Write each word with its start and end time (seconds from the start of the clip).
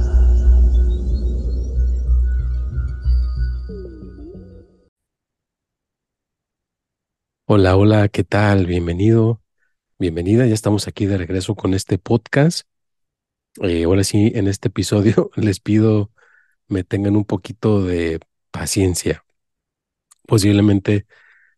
Hola, 7.46 7.76
hola, 7.76 8.08
¿qué 8.08 8.24
tal? 8.24 8.66
Bienvenido 8.66 9.42
bienvenida. 10.02 10.46
Ya 10.46 10.54
estamos 10.54 10.88
aquí 10.88 11.06
de 11.06 11.16
regreso 11.16 11.54
con 11.54 11.74
este 11.74 11.96
podcast. 11.96 12.66
Eh, 13.62 13.84
ahora 13.84 14.02
sí, 14.02 14.32
en 14.34 14.48
este 14.48 14.66
episodio 14.66 15.30
les 15.36 15.60
pido 15.60 16.10
me 16.66 16.82
tengan 16.82 17.14
un 17.14 17.24
poquito 17.24 17.84
de 17.84 18.18
paciencia. 18.50 19.24
Posiblemente 20.26 21.06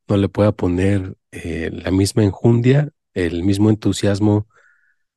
no 0.08 0.18
le 0.18 0.28
pueda 0.28 0.52
poner 0.52 1.16
eh, 1.32 1.70
la 1.72 1.90
misma 1.90 2.22
enjundia, 2.22 2.90
el 3.14 3.44
mismo 3.44 3.70
entusiasmo 3.70 4.46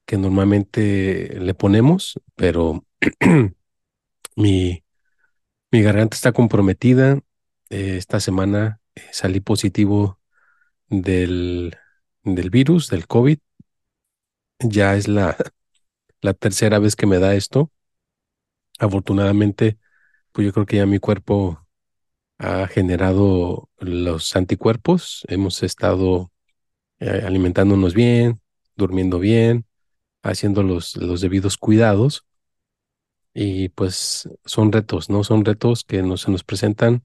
que 0.06 0.18
normalmente 0.18 1.38
le 1.38 1.54
ponemos, 1.54 2.22
pero 2.36 2.86
mi, 4.38 4.86
mi 5.70 5.82
garganta 5.82 6.16
está 6.16 6.32
comprometida. 6.32 7.20
Eh, 7.70 7.98
esta 7.98 8.22
semana 8.22 8.80
salí 9.12 9.42
positivo 9.42 10.18
del 10.88 11.76
del 12.36 12.50
virus, 12.50 12.90
del 12.90 13.08
COVID. 13.08 13.40
Ya 14.60 14.96
es 14.96 15.08
la, 15.08 15.36
la 16.22 16.34
tercera 16.34 16.80
vez 16.80 16.96
que 16.96 17.08
me 17.08 17.20
da 17.20 17.36
esto. 17.36 17.72
Afortunadamente, 18.80 19.78
pues 20.32 20.46
yo 20.46 20.54
creo 20.54 20.66
que 20.66 20.78
ya 20.78 20.86
mi 20.86 21.00
cuerpo 21.00 21.66
ha 22.40 22.68
generado 22.68 23.70
los 23.80 24.36
anticuerpos. 24.36 25.26
Hemos 25.28 25.64
estado 25.64 26.32
eh, 27.00 27.24
alimentándonos 27.26 27.94
bien, 27.94 28.42
durmiendo 28.76 29.20
bien, 29.20 29.66
haciendo 30.24 30.64
los, 30.64 30.98
los 30.98 31.22
debidos 31.22 31.58
cuidados. 31.58 32.26
Y 33.34 33.70
pues 33.70 34.30
son 34.46 34.72
retos, 34.72 35.10
¿no? 35.10 35.24
Son 35.24 35.46
retos 35.46 35.84
que 35.84 36.02
no 36.02 36.18
se 36.18 36.32
nos 36.32 36.44
presentan. 36.44 37.04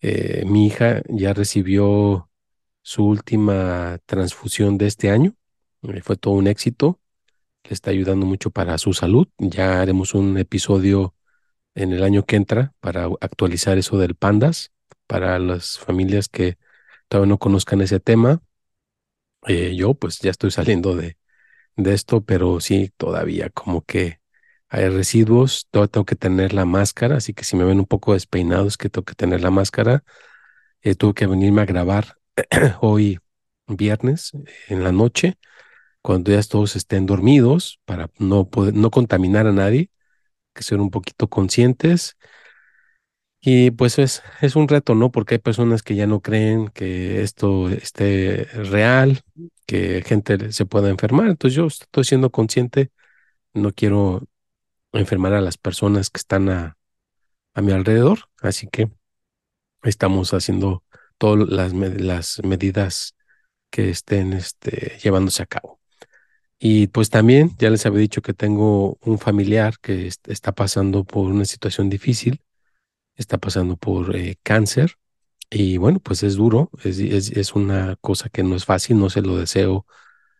Eh, 0.00 0.44
mi 0.46 0.66
hija 0.66 1.02
ya 1.08 1.34
recibió 1.34 2.27
su 2.82 3.04
última 3.06 3.98
transfusión 4.06 4.78
de 4.78 4.86
este 4.86 5.10
año. 5.10 5.34
Eh, 5.82 6.00
fue 6.02 6.16
todo 6.16 6.34
un 6.34 6.46
éxito. 6.46 7.00
Le 7.64 7.74
está 7.74 7.90
ayudando 7.90 8.26
mucho 8.26 8.50
para 8.50 8.78
su 8.78 8.92
salud. 8.92 9.28
Ya 9.38 9.80
haremos 9.80 10.14
un 10.14 10.38
episodio 10.38 11.14
en 11.74 11.92
el 11.92 12.02
año 12.02 12.24
que 12.24 12.36
entra 12.36 12.74
para 12.80 13.04
actualizar 13.20 13.78
eso 13.78 13.98
del 13.98 14.14
pandas 14.14 14.72
para 15.08 15.38
las 15.40 15.78
familias 15.78 16.28
que 16.28 16.58
todavía 17.08 17.30
no 17.30 17.38
conozcan 17.38 17.80
ese 17.80 18.00
tema. 18.00 18.42
Eh, 19.46 19.74
yo 19.76 19.94
pues 19.94 20.18
ya 20.20 20.30
estoy 20.30 20.50
saliendo 20.50 20.94
de, 20.94 21.16
de 21.76 21.94
esto, 21.94 22.22
pero 22.24 22.60
sí, 22.60 22.92
todavía 22.96 23.50
como 23.50 23.82
que 23.82 24.20
hay 24.68 24.88
residuos. 24.88 25.68
Todavía 25.70 25.92
tengo 25.92 26.04
que 26.06 26.16
tener 26.16 26.52
la 26.54 26.64
máscara, 26.66 27.16
así 27.16 27.34
que 27.34 27.44
si 27.44 27.56
me 27.56 27.64
ven 27.64 27.80
un 27.80 27.86
poco 27.86 28.14
despeinados, 28.14 28.76
que 28.76 28.90
tengo 28.90 29.04
que 29.04 29.14
tener 29.14 29.42
la 29.42 29.50
máscara. 29.50 30.04
Eh, 30.82 30.94
tuve 30.94 31.14
que 31.14 31.26
venirme 31.26 31.62
a 31.62 31.66
grabar 31.66 32.17
hoy 32.80 33.18
viernes 33.66 34.32
en 34.68 34.84
la 34.84 34.92
noche, 34.92 35.38
cuando 36.02 36.32
ya 36.32 36.42
todos 36.42 36.76
estén 36.76 37.06
dormidos, 37.06 37.80
para 37.84 38.10
no, 38.18 38.48
poder, 38.48 38.74
no 38.74 38.90
contaminar 38.90 39.46
a 39.46 39.52
nadie, 39.52 39.90
que 40.54 40.62
ser 40.62 40.80
un 40.80 40.90
poquito 40.90 41.28
conscientes. 41.28 42.16
Y 43.40 43.70
pues 43.70 43.98
es, 43.98 44.22
es 44.40 44.56
un 44.56 44.68
reto, 44.68 44.94
¿no? 44.94 45.10
Porque 45.12 45.36
hay 45.36 45.38
personas 45.38 45.82
que 45.82 45.94
ya 45.94 46.06
no 46.06 46.20
creen 46.20 46.68
que 46.68 47.22
esto 47.22 47.68
esté 47.70 48.44
real, 48.54 49.22
que 49.66 50.02
gente 50.04 50.52
se 50.52 50.66
pueda 50.66 50.90
enfermar. 50.90 51.28
Entonces 51.28 51.56
yo 51.56 51.66
estoy 51.66 52.04
siendo 52.04 52.30
consciente, 52.30 52.90
no 53.54 53.72
quiero 53.72 54.26
enfermar 54.92 55.34
a 55.34 55.40
las 55.40 55.58
personas 55.58 56.10
que 56.10 56.18
están 56.18 56.48
a, 56.50 56.76
a 57.54 57.62
mi 57.62 57.72
alrededor, 57.72 58.20
así 58.42 58.68
que 58.68 58.90
estamos 59.82 60.34
haciendo 60.34 60.84
todas 61.18 61.48
las, 61.48 62.42
medidas 62.44 63.14
que 63.70 63.90
estén 63.90 64.32
este, 64.32 64.98
llevándose 65.02 65.42
a 65.42 65.46
cabo. 65.46 65.80
Y 66.58 66.88
pues 66.88 67.10
también 67.10 67.54
ya 67.58 67.70
les 67.70 67.86
había 67.86 68.00
dicho 68.00 68.22
que 68.22 68.34
tengo 68.34 68.98
un 69.02 69.18
familiar 69.18 69.78
que 69.80 70.08
está 70.08 70.52
pasando 70.52 71.04
por 71.04 71.30
una 71.30 71.44
situación 71.44 71.88
difícil, 71.90 72.42
está 73.16 73.38
pasando 73.38 73.76
por 73.76 74.16
eh, 74.16 74.38
cáncer 74.42 74.96
y 75.50 75.76
bueno, 75.78 76.00
pues 76.00 76.22
es 76.22 76.34
duro, 76.36 76.70
es, 76.84 76.98
es, 76.98 77.30
es, 77.30 77.54
una 77.54 77.96
cosa 78.00 78.28
que 78.28 78.42
no 78.42 78.56
es 78.56 78.64
fácil, 78.64 78.98
no 78.98 79.10
se 79.10 79.22
lo 79.22 79.38
deseo 79.38 79.86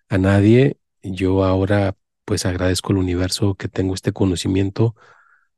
a 0.09 0.19
nadie. 0.19 0.78
Yo 1.03 1.45
ahora 1.45 1.97
pues 2.25 2.47
agradezco 2.47 2.93
al 2.93 2.99
universo 2.99 3.55
que 3.55 3.69
tengo 3.69 3.95
este 3.95 4.12
conocimiento 4.12 4.95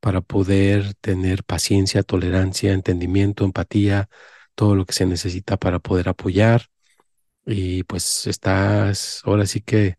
para 0.00 0.20
poder 0.22 0.94
tener 1.00 1.44
paciencia, 1.44 2.02
tolerancia, 2.02 2.72
entendimiento, 2.72 3.44
empatía, 3.44 4.08
todo 4.60 4.74
lo 4.74 4.84
que 4.84 4.92
se 4.92 5.06
necesita 5.06 5.56
para 5.56 5.78
poder 5.78 6.10
apoyar. 6.10 6.66
Y 7.46 7.84
pues 7.84 8.26
estás, 8.26 9.22
ahora 9.24 9.46
sí 9.46 9.62
que, 9.62 9.96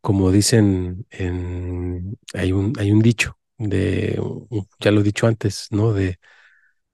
como 0.00 0.32
dicen, 0.32 1.06
en, 1.10 2.18
hay, 2.34 2.52
un, 2.52 2.74
hay 2.78 2.92
un 2.92 3.02
dicho 3.02 3.38
de, 3.58 4.20
ya 4.80 4.90
lo 4.90 5.00
he 5.02 5.04
dicho 5.04 5.28
antes, 5.28 5.68
¿no? 5.70 5.92
De 5.92 6.18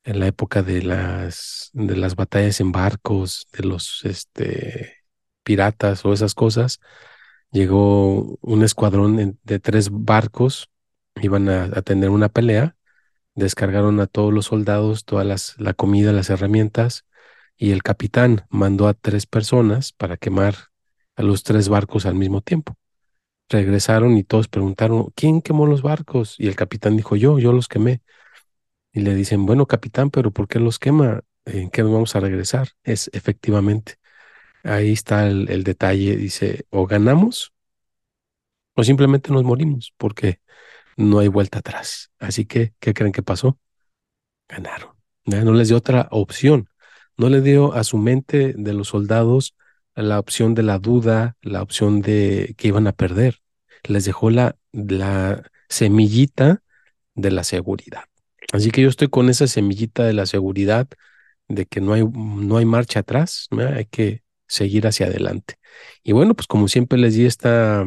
en 0.05 0.21
la 0.21 0.29
época 0.29 0.63
de 0.63 0.83
las, 0.83 1.71
de 1.75 1.97
las 1.97 2.17
batallas 2.17 2.61
en 2.61 2.73
barcos, 2.73 3.47
de 3.53 3.65
los 3.65 4.05
este, 4.05 5.05
piratas 5.45 6.05
o 6.05 6.13
esas 6.13 6.35
cosas, 6.35 6.81
llegó 7.53 8.39
un 8.43 8.63
escuadrón 8.65 9.39
de 9.43 9.61
tres 9.61 9.91
barcos, 9.91 10.71
iban 11.23 11.49
a, 11.49 11.65
a 11.65 11.83
tener 11.83 12.11
una 12.11 12.29
pelea 12.31 12.77
descargaron 13.35 14.01
a 14.01 14.07
todos 14.07 14.33
los 14.33 14.47
soldados 14.47 15.05
todas 15.05 15.27
las, 15.27 15.55
la 15.59 15.75
comida, 15.75 16.13
las 16.13 16.31
herramientas, 16.31 17.05
y 17.57 17.71
el 17.73 17.83
capitán 17.83 18.47
mandó 18.51 18.89
a 18.89 18.95
tres 18.95 19.27
personas 19.27 19.93
para 19.93 20.17
quemar 20.17 20.55
a 21.17 21.23
los 21.23 21.43
tres 21.45 21.69
barcos 21.69 22.07
al 22.07 22.15
mismo 22.15 22.41
tiempo. 22.41 22.77
Regresaron 23.49 24.17
y 24.17 24.25
todos 24.25 24.49
preguntaron, 24.49 25.11
¿quién 25.15 25.43
quemó 25.43 25.67
los 25.67 25.83
barcos? 25.83 26.37
Y 26.39 26.49
el 26.49 26.57
capitán 26.57 26.97
dijo, 26.97 27.17
yo, 27.17 27.39
yo 27.39 27.53
los 27.53 27.69
quemé. 27.69 28.03
Y 28.93 29.01
le 29.01 29.15
dicen, 29.15 29.47
bueno, 29.47 29.67
capitán, 29.67 30.11
pero 30.11 30.31
¿por 30.31 30.49
qué 30.49 30.61
los 30.61 30.79
quema? 30.79 31.23
¿En 31.45 31.71
qué 31.71 31.83
nos 31.83 31.93
vamos 31.93 32.17
a 32.17 32.21
regresar? 32.21 32.71
Es 32.85 33.11
efectivamente, 33.13 33.97
ahí 34.65 34.93
está 34.93 35.27
el 35.29 35.65
detalle. 35.65 36.17
Dice, 36.17 36.67
o 36.71 36.87
ganamos 36.87 37.55
o 38.75 38.85
simplemente 38.85 39.33
nos 39.33 39.45
morimos, 39.45 39.93
porque 39.97 40.41
no 40.97 41.19
hay 41.19 41.29
vuelta 41.29 41.59
atrás. 41.59 42.11
Así 42.19 42.45
que, 42.45 42.75
¿qué 42.81 42.95
creen 42.95 43.13
que 43.13 43.23
pasó? 43.23 43.59
Ganaron. 44.49 44.95
No 45.25 45.53
les 45.53 45.69
dio 45.69 45.77
otra 45.77 46.09
opción. 46.11 46.69
No 47.17 47.29
le 47.29 47.41
dio 47.41 47.75
a 47.75 47.85
su 47.85 47.99
mente 47.99 48.55
de 48.57 48.73
los 48.73 48.89
soldados 48.89 49.55
la 49.95 50.19
opción 50.19 50.55
de 50.55 50.63
la 50.63 50.79
duda, 50.79 51.37
la 51.43 51.63
opción 51.63 52.01
de 52.01 52.55
que 52.57 52.69
iban 52.69 52.87
a 52.87 52.93
perder. 52.93 53.41
Les 53.85 54.05
dejó 54.05 54.31
la, 54.31 54.57
semillita 55.69 56.63
de 57.15 57.31
la 57.31 57.45
seguridad. 57.45 58.05
Así 58.53 58.71
que 58.71 58.83
yo 58.83 58.89
estoy 58.89 59.09
con 59.09 59.29
esa 59.29 59.47
semillita 59.47 60.05
de 60.05 60.13
la 60.13 60.27
seguridad 60.27 60.89
de 61.49 61.67
que 61.67 61.81
no 61.81 61.95
hay, 61.95 62.05
no 62.05 62.57
hay 62.57 62.65
marcha 62.65 63.01
atrás, 63.01 63.49
hay 63.51 63.87
que 63.87 64.23
seguir 64.47 64.87
hacia 64.87 65.07
adelante. 65.07 65.57
Y 66.03 66.13
bueno, 66.13 66.35
pues 66.35 66.47
como 66.47 66.69
siempre 66.69 66.99
les 66.99 67.15
di 67.15 67.27
esta 67.27 67.85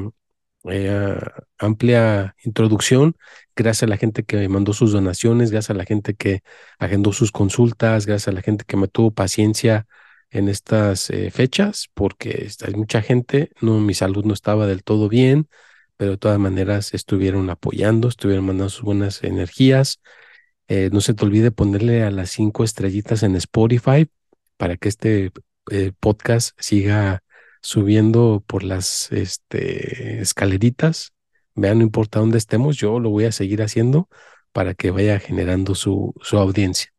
amplia 1.58 2.36
introducción. 2.44 3.16
Gracias 3.56 3.84
a 3.84 3.88
la 3.88 3.98
gente 3.98 4.24
que 4.24 4.38
me 4.38 4.50
mandó 4.50 4.74
sus 4.74 4.92
donaciones, 4.92 5.52
gracias 5.52 5.72
a 5.72 5.78
la 5.78 5.86
gente 5.86 6.16
que 6.16 6.42
agendó 6.80 7.14
sus 7.14 7.32
consultas, 7.32 8.06
gracias 8.06 8.28
a 8.28 8.32
la 8.32 8.42
gente 8.42 8.66
que 8.66 8.78
me 8.78 8.88
tuvo 8.88 9.12
paciencia 9.12 9.88
en 10.32 10.50
estas 10.50 11.10
eh, 11.10 11.32
fechas 11.32 11.90
porque 11.94 12.50
hay 12.66 12.74
mucha 12.76 13.02
gente, 13.02 13.52
no, 13.62 13.80
mi 13.80 13.94
salud 13.94 14.26
no 14.26 14.34
estaba 14.34 14.68
del 14.68 14.84
todo 14.84 15.10
bien, 15.10 15.48
pero 15.98 16.12
de 16.12 16.18
todas 16.18 16.40
maneras 16.40 16.94
estuvieron 16.94 17.50
apoyando, 17.50 18.08
estuvieron 18.08 18.46
mandando 18.46 18.70
sus 18.70 18.84
buenas 18.84 19.24
energías. 19.24 20.00
Eh, 20.68 20.90
no 20.92 21.02
se 21.02 21.14
te 21.14 21.26
olvide 21.26 21.52
ponerle 21.52 22.04
a 22.04 22.12
las 22.12 22.30
cinco 22.32 22.64
estrellitas 22.64 23.24
en 23.24 23.36
Spotify 23.36 24.10
para 24.58 24.78
que 24.78 24.90
este 24.90 25.32
eh, 25.72 25.92
podcast 26.00 26.56
siga 26.60 27.24
subiendo 27.68 28.42
por 28.48 28.64
las 28.64 29.12
este, 29.12 30.22
escaleritas. 30.22 31.12
Vean, 31.54 31.80
no 31.80 31.84
importa 31.84 32.20
dónde 32.20 32.38
estemos, 32.38 32.78
yo 32.78 32.98
lo 33.02 33.10
voy 33.10 33.26
a 33.26 33.34
seguir 33.34 33.62
haciendo 33.62 34.08
para 34.54 34.74
que 34.74 34.90
vaya 34.90 35.20
generando 35.20 35.76
su, 35.76 36.16
audiencia. 36.32 36.94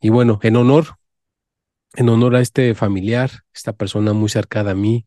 Y 0.00 0.10
bueno, 0.10 0.38
en 0.44 0.54
honor, 0.54 0.98
en 1.94 2.10
honor 2.10 2.36
a 2.36 2.40
este 2.40 2.76
familiar, 2.76 3.42
esta 3.52 3.72
persona 3.72 4.12
muy 4.12 4.28
cercana 4.28 4.70
a 4.70 4.76
mí 4.76 5.04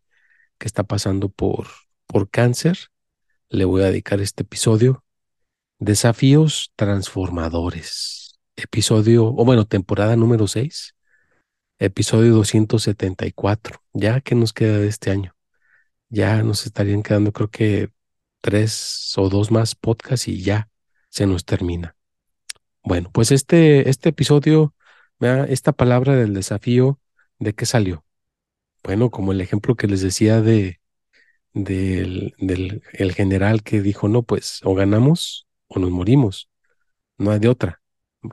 que 0.57 0.67
está 0.67 0.83
pasando 0.83 1.29
por, 1.29 1.67
por 2.05 2.29
cáncer, 2.29 2.89
le 3.47 3.63
voy 3.63 3.83
a 3.83 3.85
dedicar 3.85 4.19
este 4.19 4.43
episodio. 4.43 5.05
Desafíos 5.79 6.73
transformadores. 6.75 8.41
Episodio, 8.57 9.27
o 9.27 9.45
bueno, 9.45 9.63
temporada 9.65 10.17
número 10.17 10.47
6, 10.47 10.95
episodio 11.81 12.33
274. 12.35 13.81
Ya 13.93 14.21
que 14.21 14.35
nos 14.35 14.53
queda 14.53 14.77
de 14.77 14.87
este 14.87 15.11
año. 15.11 15.35
Ya 16.09 16.43
nos 16.43 16.65
estarían 16.65 17.03
quedando, 17.03 17.31
creo 17.33 17.49
que 17.49 17.91
tres 18.41 19.13
o 19.17 19.29
dos 19.29 19.51
más 19.51 19.75
podcasts 19.75 20.27
y 20.27 20.41
ya 20.41 20.69
se 21.09 21.25
nos 21.27 21.45
termina. 21.45 21.95
Bueno, 22.83 23.09
pues 23.11 23.31
este, 23.31 23.89
este 23.89 24.09
episodio 24.09 24.73
esta 25.49 25.71
palabra 25.71 26.15
del 26.15 26.33
desafío, 26.33 26.99
¿de 27.37 27.53
qué 27.53 27.65
salió? 27.65 28.03
Bueno, 28.83 29.11
como 29.11 29.31
el 29.31 29.41
ejemplo 29.41 29.75
que 29.75 29.87
les 29.87 30.01
decía 30.01 30.41
de 30.41 30.79
del, 31.53 32.33
del 32.39 32.81
el 32.93 33.13
general 33.13 33.61
que 33.61 33.81
dijo, 33.81 34.07
no, 34.07 34.23
pues 34.23 34.61
o 34.63 34.73
ganamos 34.73 35.47
o 35.67 35.79
nos 35.79 35.91
morimos, 35.91 36.49
no 37.17 37.31
hay 37.31 37.39
de 37.39 37.49
otra, 37.49 37.80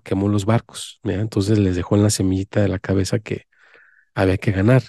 quemó 0.05 0.29
los 0.29 0.45
barcos, 0.45 1.01
entonces 1.05 1.59
les 1.59 1.77
dejó 1.77 1.97
en 1.97 2.03
la 2.03 2.11
semillita 2.11 2.61
de 2.61 2.69
la 2.69 2.79
cabeza 2.79 3.19
que 3.19 3.47
había 4.15 4.39
que 4.39 4.53
ganar. 4.53 4.83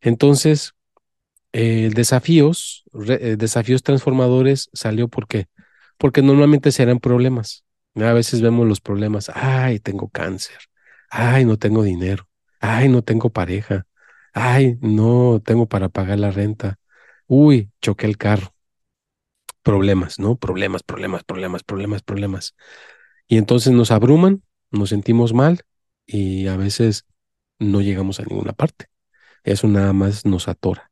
Entonces, 0.00 0.74
eh, 1.52 1.90
desafíos, 1.94 2.84
eh, 3.08 3.36
desafíos 3.38 3.82
transformadores 3.82 4.70
salió 4.72 5.08
¿por 5.08 5.28
qué? 5.28 5.46
Porque 5.98 6.22
normalmente 6.22 6.72
serán 6.72 6.98
problemas. 7.00 7.64
A 7.96 8.12
veces 8.12 8.40
vemos 8.42 8.66
los 8.66 8.80
problemas, 8.80 9.30
ay, 9.34 9.78
tengo 9.78 10.08
cáncer, 10.08 10.58
ay, 11.10 11.44
no 11.44 11.58
tengo 11.58 11.84
dinero, 11.84 12.28
ay, 12.60 12.88
no 12.88 13.02
tengo 13.02 13.30
pareja, 13.30 13.86
ay, 14.32 14.78
no 14.80 15.40
tengo 15.44 15.68
para 15.68 15.88
pagar 15.88 16.18
la 16.18 16.32
renta, 16.32 16.78
uy, 17.28 17.70
choqué 17.80 18.06
el 18.06 18.18
carro. 18.18 18.52
Problemas, 19.62 20.18
¿no? 20.18 20.36
Problemas, 20.36 20.82
problemas, 20.82 21.24
problemas, 21.24 21.62
problemas, 21.62 22.02
problemas. 22.02 22.54
Y 23.26 23.38
entonces 23.38 23.72
nos 23.72 23.90
abruman, 23.90 24.42
nos 24.70 24.90
sentimos 24.90 25.32
mal 25.32 25.64
y 26.06 26.46
a 26.48 26.56
veces 26.56 27.06
no 27.58 27.80
llegamos 27.80 28.20
a 28.20 28.24
ninguna 28.24 28.52
parte. 28.52 28.86
Eso 29.44 29.68
nada 29.68 29.92
más 29.92 30.26
nos 30.26 30.48
atora. 30.48 30.90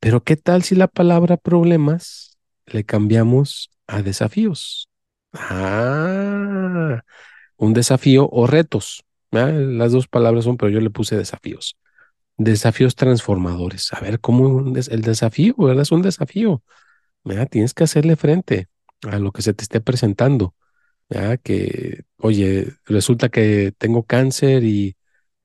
Pero 0.00 0.22
¿qué 0.22 0.36
tal 0.36 0.62
si 0.62 0.74
la 0.74 0.88
palabra 0.88 1.36
problemas 1.36 2.38
le 2.66 2.84
cambiamos 2.84 3.70
a 3.86 4.02
desafíos? 4.02 4.88
Ah, 5.32 7.02
un 7.56 7.72
desafío 7.72 8.28
o 8.30 8.46
retos. 8.46 9.04
Las 9.30 9.92
dos 9.92 10.08
palabras 10.08 10.44
son, 10.44 10.56
pero 10.56 10.70
yo 10.70 10.80
le 10.80 10.90
puse 10.90 11.16
desafíos. 11.16 11.78
Desafíos 12.36 12.96
transformadores. 12.96 13.92
A 13.92 14.00
ver, 14.00 14.20
¿cómo 14.20 14.74
el 14.76 15.02
desafío, 15.02 15.54
verdad? 15.56 15.82
Es 15.82 15.92
un 15.92 16.02
desafío. 16.02 16.62
Tienes 17.50 17.72
que 17.72 17.84
hacerle 17.84 18.16
frente 18.16 18.68
a 19.02 19.18
lo 19.18 19.32
que 19.32 19.42
se 19.42 19.54
te 19.54 19.62
esté 19.62 19.80
presentando. 19.80 20.54
Que, 21.42 22.04
oye, 22.18 22.74
resulta 22.86 23.28
que 23.28 23.72
tengo 23.78 24.04
cáncer 24.04 24.64
y 24.64 24.96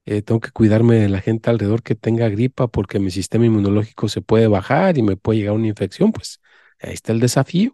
eh, 0.05 0.21
tengo 0.21 0.39
que 0.41 0.51
cuidarme 0.51 0.95
de 0.97 1.09
la 1.09 1.21
gente 1.21 1.49
alrededor 1.49 1.83
que 1.83 1.95
tenga 1.95 2.29
gripa 2.29 2.67
porque 2.67 2.99
mi 2.99 3.11
sistema 3.11 3.45
inmunológico 3.45 4.09
se 4.09 4.21
puede 4.21 4.47
bajar 4.47 4.97
y 4.97 5.03
me 5.03 5.17
puede 5.17 5.39
llegar 5.39 5.55
una 5.55 5.67
infección. 5.67 6.11
Pues 6.13 6.39
ahí 6.79 6.93
está 6.93 7.11
el 7.13 7.19
desafío. 7.19 7.73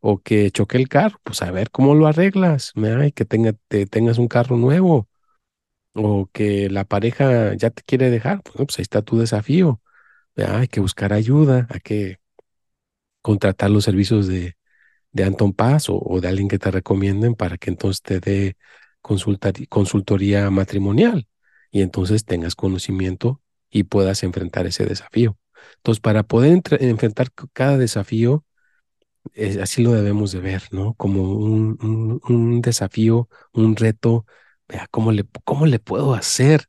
O 0.00 0.18
que 0.22 0.50
choque 0.52 0.76
el 0.78 0.88
carro, 0.88 1.18
pues 1.24 1.42
a 1.42 1.50
ver 1.50 1.70
cómo 1.70 1.94
lo 1.94 2.06
arreglas. 2.06 2.72
Y 2.76 3.12
que 3.12 3.24
tenga, 3.24 3.52
te, 3.68 3.86
tengas 3.86 4.18
un 4.18 4.28
carro 4.28 4.56
nuevo 4.56 5.08
o 5.94 6.28
que 6.32 6.70
la 6.70 6.84
pareja 6.84 7.54
ya 7.54 7.70
te 7.70 7.82
quiere 7.82 8.10
dejar, 8.10 8.42
pues, 8.42 8.56
pues 8.56 8.78
ahí 8.78 8.82
está 8.82 9.02
tu 9.02 9.18
desafío. 9.18 9.80
Hay 10.36 10.68
que 10.68 10.80
buscar 10.80 11.12
ayuda, 11.12 11.66
hay 11.70 11.80
que 11.80 12.20
contratar 13.22 13.70
los 13.70 13.84
servicios 13.84 14.26
de, 14.28 14.57
de 15.18 15.24
Anton 15.24 15.52
Paz 15.52 15.86
o, 15.90 16.20
de 16.20 16.28
alguien 16.28 16.48
que 16.48 16.58
te 16.58 16.70
recomienden 16.70 17.34
para 17.34 17.58
que 17.58 17.70
entonces 17.70 18.02
te 18.02 18.20
dé 18.20 18.56
consultoría 19.68 20.50
matrimonial 20.50 21.26
y 21.70 21.82
entonces 21.82 22.24
tengas 22.24 22.54
conocimiento 22.54 23.40
y 23.70 23.84
puedas 23.84 24.22
enfrentar 24.22 24.66
ese 24.66 24.86
desafío. 24.86 25.36
Entonces, 25.76 26.00
para 26.00 26.22
poder 26.22 26.62
enfrentar 26.80 27.28
cada 27.52 27.76
desafío, 27.78 28.44
así 29.60 29.82
lo 29.82 29.92
debemos 29.92 30.32
de 30.32 30.40
ver, 30.40 30.62
¿no? 30.72 30.94
Como 30.94 31.22
un, 31.22 32.20
un 32.28 32.60
desafío, 32.62 33.28
un 33.52 33.76
reto 33.76 34.26
Vea, 34.68 34.86
¿cómo 34.90 35.12
le, 35.12 35.24
¿cómo 35.44 35.66
le 35.66 35.78
puedo 35.78 36.14
hacer 36.14 36.66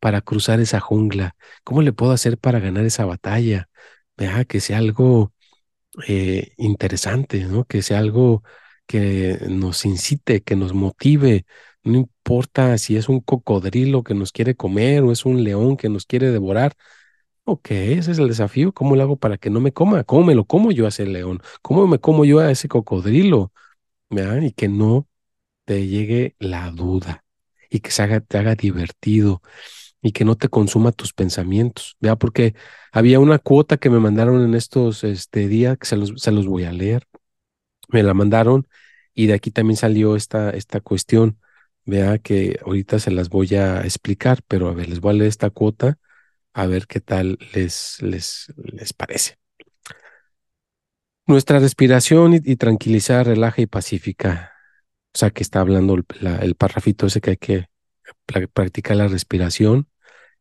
para 0.00 0.20
cruzar 0.22 0.60
esa 0.60 0.80
jungla? 0.80 1.36
¿Cómo 1.64 1.82
le 1.82 1.92
puedo 1.92 2.12
hacer 2.12 2.38
para 2.38 2.60
ganar 2.60 2.84
esa 2.84 3.06
batalla? 3.06 3.68
Vea, 4.16 4.44
que 4.44 4.60
sea 4.60 4.78
algo 4.78 5.32
eh, 6.06 6.52
interesante, 6.56 7.44
¿no? 7.44 7.64
Que 7.64 7.82
sea 7.82 7.98
algo 7.98 8.42
que 8.86 9.38
nos 9.48 9.84
incite, 9.84 10.42
que 10.42 10.56
nos 10.56 10.72
motive. 10.74 11.44
No 11.82 11.96
importa 11.98 12.76
si 12.78 12.96
es 12.96 13.08
un 13.08 13.20
cocodrilo 13.20 14.02
que 14.02 14.14
nos 14.14 14.32
quiere 14.32 14.54
comer 14.56 15.02
o 15.02 15.12
es 15.12 15.24
un 15.24 15.44
león 15.44 15.76
que 15.76 15.88
nos 15.88 16.06
quiere 16.06 16.30
devorar. 16.30 16.74
Ok, 17.44 17.70
ese 17.72 18.12
es 18.12 18.18
el 18.18 18.28
desafío. 18.28 18.72
¿Cómo 18.72 18.96
lo 18.96 19.02
hago 19.02 19.16
para 19.16 19.38
que 19.38 19.50
no 19.50 19.60
me 19.60 19.72
coma? 19.72 20.04
¿Cómo 20.04 20.24
me 20.24 20.34
lo 20.34 20.44
como 20.44 20.72
yo 20.72 20.86
a 20.86 20.90
ese 20.90 21.06
león? 21.06 21.40
¿Cómo 21.62 21.86
me 21.86 21.98
como 21.98 22.24
yo 22.24 22.40
a 22.40 22.50
ese 22.50 22.68
cocodrilo? 22.68 23.52
¿Vea? 24.10 24.44
Y 24.44 24.52
que 24.52 24.68
no 24.68 25.08
te 25.64 25.86
llegue 25.86 26.36
la 26.38 26.70
duda 26.70 27.24
y 27.70 27.80
que 27.80 27.90
se 27.90 28.02
haga, 28.02 28.20
te 28.20 28.38
haga 28.38 28.54
divertido 28.54 29.42
y 30.08 30.12
que 30.12 30.24
no 30.24 30.36
te 30.36 30.48
consuma 30.48 30.90
tus 30.92 31.12
pensamientos, 31.12 31.96
¿vea? 32.00 32.16
Porque 32.16 32.54
había 32.92 33.20
una 33.20 33.38
cuota 33.38 33.76
que 33.76 33.90
me 33.90 34.00
mandaron 34.00 34.42
en 34.42 34.54
estos 34.54 35.04
este, 35.04 35.48
días, 35.48 35.76
que 35.76 35.86
se 35.86 35.96
los, 35.96 36.14
se 36.16 36.32
los 36.32 36.46
voy 36.46 36.64
a 36.64 36.72
leer, 36.72 37.06
me 37.88 38.02
la 38.02 38.14
mandaron 38.14 38.66
y 39.12 39.26
de 39.26 39.34
aquí 39.34 39.50
también 39.50 39.76
salió 39.76 40.16
esta, 40.16 40.48
esta 40.50 40.80
cuestión, 40.80 41.38
vea 41.84 42.16
que 42.18 42.58
ahorita 42.64 42.98
se 42.98 43.10
las 43.10 43.28
voy 43.28 43.54
a 43.54 43.82
explicar, 43.82 44.40
pero 44.48 44.68
a 44.68 44.74
ver, 44.74 44.88
les 44.88 45.00
voy 45.00 45.10
a 45.10 45.18
leer 45.18 45.28
esta 45.28 45.50
cuota, 45.50 45.98
a 46.54 46.64
ver 46.66 46.86
qué 46.86 47.00
tal 47.00 47.38
les, 47.52 48.00
les, 48.00 48.50
les 48.56 48.94
parece. 48.94 49.36
Nuestra 51.26 51.58
respiración 51.58 52.32
y, 52.32 52.40
y 52.42 52.56
tranquilizar, 52.56 53.26
relaja 53.26 53.60
y 53.60 53.66
pacifica 53.66 54.52
o 55.14 55.18
sea, 55.18 55.30
que 55.30 55.42
está 55.42 55.60
hablando 55.60 55.96
el, 55.96 56.06
el 56.40 56.54
parrafito 56.54 57.06
ese 57.06 57.20
que 57.20 57.30
hay 57.30 57.36
que 57.36 57.68
practicar 58.54 58.96
la 58.96 59.08
respiración 59.08 59.88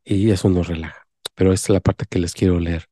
y 0.07 0.31
eso 0.31 0.49
nos 0.49 0.67
relaja. 0.67 1.07
Pero 1.35 1.53
esta 1.53 1.67
es 1.67 1.75
la 1.75 1.79
parte 1.81 2.05
que 2.09 2.19
les 2.19 2.33
quiero 2.33 2.59
leer. 2.59 2.87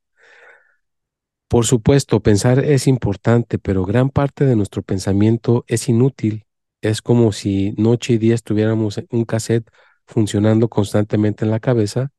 Por 1.48 1.64
supuesto, 1.64 2.20
pensar 2.20 2.58
es 2.58 2.86
importante, 2.86 3.58
pero 3.58 3.84
gran 3.84 4.10
parte 4.10 4.44
de 4.44 4.56
nuestro 4.56 4.82
pensamiento 4.82 5.64
es 5.68 5.88
inútil. 5.88 6.44
Es 6.82 7.02
como 7.02 7.32
si 7.32 7.72
noche 7.72 8.14
y 8.14 8.18
día 8.18 8.34
estuviéramos 8.34 8.98
en 8.98 9.06
un 9.10 9.24
cassette 9.24 9.68
funcionando 10.06 10.68
constantemente 10.68 11.44
en 11.44 11.50
la 11.50 11.60
cabeza. 11.60 12.12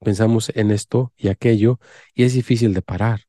Pensamos 0.00 0.52
en 0.54 0.70
esto 0.70 1.12
y 1.16 1.28
aquello 1.28 1.80
y 2.14 2.24
es 2.24 2.34
difícil 2.34 2.74
de 2.74 2.82
parar. 2.82 3.22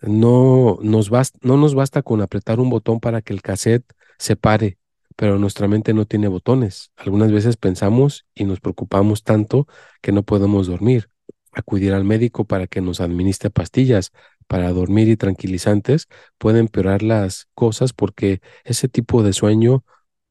No 0.00 0.78
nos, 0.82 1.10
basta, 1.10 1.38
no 1.42 1.56
nos 1.56 1.74
basta 1.74 2.02
con 2.02 2.22
apretar 2.22 2.60
un 2.60 2.70
botón 2.70 3.00
para 3.00 3.20
que 3.22 3.32
el 3.32 3.42
cassette 3.42 3.84
se 4.18 4.36
pare 4.36 4.77
pero 5.18 5.36
nuestra 5.40 5.66
mente 5.66 5.94
no 5.94 6.06
tiene 6.06 6.28
botones. 6.28 6.92
Algunas 6.96 7.32
veces 7.32 7.56
pensamos 7.56 8.24
y 8.36 8.44
nos 8.44 8.60
preocupamos 8.60 9.24
tanto 9.24 9.66
que 10.00 10.12
no 10.12 10.22
podemos 10.22 10.68
dormir. 10.68 11.10
Acudir 11.50 11.92
al 11.92 12.04
médico 12.04 12.44
para 12.44 12.68
que 12.68 12.80
nos 12.80 13.00
administre 13.00 13.50
pastillas 13.50 14.12
para 14.46 14.72
dormir 14.72 15.08
y 15.08 15.16
tranquilizantes 15.16 16.06
puede 16.38 16.60
empeorar 16.60 17.02
las 17.02 17.48
cosas 17.56 17.92
porque 17.92 18.40
ese 18.62 18.88
tipo 18.88 19.24
de 19.24 19.32
sueño 19.32 19.84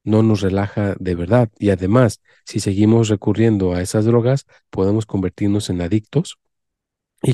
no 0.06 0.24
nos 0.24 0.40
relaja 0.40 0.96
de 1.00 1.16
verdad. 1.16 1.50
Y 1.60 1.72
además, 1.72 2.22
si 2.46 2.62
seguimos 2.62 3.10
recurriendo 3.10 3.74
a 3.74 3.82
esas 3.82 4.06
drogas, 4.06 4.46
podemos 4.70 5.06
convertirnos 5.06 5.70
en 5.70 5.82
adictos 5.82 6.38
y 7.24 7.34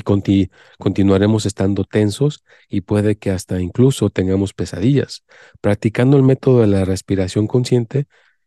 continuaremos 0.78 1.46
estando 1.46 1.84
tensos 1.84 2.42
y 2.68 2.82
puede 2.82 3.16
que 3.16 3.30
hasta 3.30 3.60
incluso 3.60 4.10
tengamos 4.10 4.54
pesadillas. 4.54 5.24
Practicando 5.60 6.16
el 6.16 6.22
método 6.22 6.60
de 6.62 6.68
la 6.68 6.84
respiración 6.84 7.46
consciente 7.46 8.06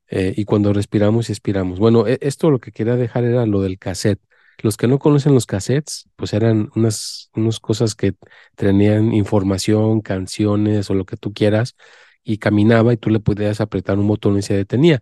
eh, 0.10 0.34
y 0.36 0.46
cuando 0.46 0.74
respiramos 0.74 1.30
y 1.30 1.34
expiramos. 1.34 1.80
Bueno, 1.80 2.08
e, 2.08 2.18
esto 2.22 2.50
lo 2.50 2.60
que 2.60 2.72
quería 2.72 2.96
dejar 2.96 3.24
era 3.24 3.46
lo 3.46 3.62
del 3.62 3.78
cassette. 3.78 4.22
Los 4.64 4.78
que 4.78 4.88
no 4.88 4.98
conocen 4.98 5.36
los 5.36 5.46
cassettes, 5.46 6.10
pues 6.16 6.34
eran 6.34 6.72
unas, 6.76 7.30
unas 7.36 7.60
cosas 7.60 7.94
que 7.94 8.16
tenían 8.56 9.14
información, 9.14 10.02
canciones 10.02 10.90
o 10.90 10.96
lo 10.96 11.06
que 11.06 11.18
tú 11.18 11.34
quieras, 11.34 11.76
y 12.24 12.40
caminaba 12.40 12.94
y 12.94 12.98
tú 12.98 13.10
le 13.12 13.20
podías 13.20 13.62
apretar 13.62 14.00
un 14.00 14.08
botón 14.08 14.38
y 14.38 14.42
se 14.42 14.56
detenía. 14.56 15.02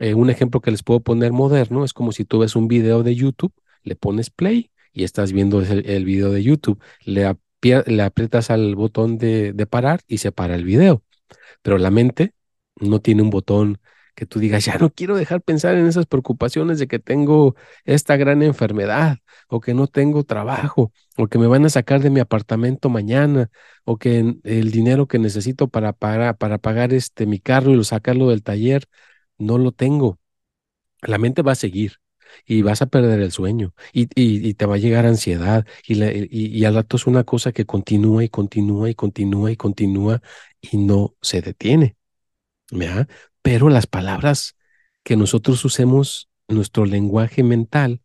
Eh, 0.00 0.14
un 0.14 0.30
ejemplo 0.30 0.60
que 0.60 0.70
les 0.72 0.82
puedo 0.82 1.00
poner 1.00 1.32
moderno 1.32 1.84
es 1.84 1.92
como 1.92 2.12
si 2.12 2.24
tú 2.24 2.40
ves 2.40 2.56
un 2.56 2.68
video 2.68 3.02
de 3.04 3.14
YouTube, 3.14 3.52
le 3.84 3.96
pones 3.96 4.30
play 4.30 4.70
y 4.92 5.04
estás 5.04 5.32
viendo 5.32 5.60
el, 5.62 6.04
video 6.04 6.30
de 6.32 6.42
YouTube, 6.42 6.82
le, 7.04 7.26
aprietas 8.02 8.50
al 8.50 8.74
botón 8.76 9.18
de, 9.18 9.52
de 9.52 9.66
parar 9.66 10.00
y 10.06 10.18
se 10.18 10.32
para 10.32 10.54
el 10.54 10.64
video. 10.64 11.02
Pero 11.62 11.78
la 11.78 11.90
mente 11.90 12.34
no 12.76 13.00
tiene 13.00 13.22
un 13.22 13.30
botón 13.30 13.80
que 14.14 14.26
tú 14.26 14.38
digas, 14.40 14.64
ya 14.64 14.76
no 14.78 14.90
quiero 14.90 15.16
dejar 15.16 15.42
pensar 15.42 15.76
en 15.76 15.86
esas 15.86 16.06
preocupaciones 16.06 16.78
de 16.78 16.88
que 16.88 16.98
tengo 16.98 17.56
esta 17.84 18.16
gran 18.16 18.42
enfermedad 18.42 19.18
o 19.48 19.60
que 19.60 19.74
no 19.74 19.86
tengo 19.86 20.24
trabajo 20.24 20.92
o 21.16 21.26
que 21.28 21.38
me 21.38 21.46
van 21.46 21.64
a 21.64 21.70
sacar 21.70 22.00
de 22.02 22.10
mi 22.10 22.20
apartamento 22.20 22.90
mañana 22.90 23.50
o 23.84 23.98
que 23.98 24.36
el 24.44 24.70
dinero 24.70 25.06
que 25.08 25.18
necesito 25.18 25.68
para, 25.68 25.92
para, 25.92 26.34
para 26.34 26.58
pagar 26.58 26.92
este, 26.92 27.26
mi 27.26 27.40
carro 27.40 27.72
y 27.72 27.84
sacarlo 27.84 28.28
del 28.30 28.42
taller 28.42 28.84
no 29.38 29.58
lo 29.58 29.72
tengo. 29.72 30.18
La 31.02 31.18
mente 31.18 31.42
va 31.42 31.52
a 31.52 31.54
seguir 31.54 32.00
y 32.46 32.62
vas 32.62 32.82
a 32.82 32.86
perder 32.86 33.20
el 33.20 33.32
sueño 33.32 33.74
y, 33.92 34.08
y, 34.14 34.54
te 34.54 34.66
va 34.66 34.74
a 34.76 34.78
llegar 34.78 35.06
ansiedad 35.06 35.66
y, 35.86 36.02
y, 36.02 36.28
y, 36.30 36.64
al 36.64 36.74
rato 36.74 36.96
es 36.96 37.06
una 37.06 37.24
cosa 37.24 37.52
que 37.52 37.66
continúa 37.66 38.24
y 38.24 38.28
continúa 38.28 38.90
y 38.90 38.94
continúa 38.94 39.50
y 39.52 39.56
continúa 39.56 40.22
y 40.60 40.76
no 40.78 41.14
se 41.22 41.42
detiene. 41.42 41.96
¿verdad? 42.70 43.08
pero 43.42 43.68
las 43.68 43.86
palabras 43.86 44.56
que 45.02 45.16
nosotros 45.16 45.64
usemos, 45.64 46.28
nuestro 46.48 46.84
lenguaje 46.84 47.42
mental, 47.42 48.02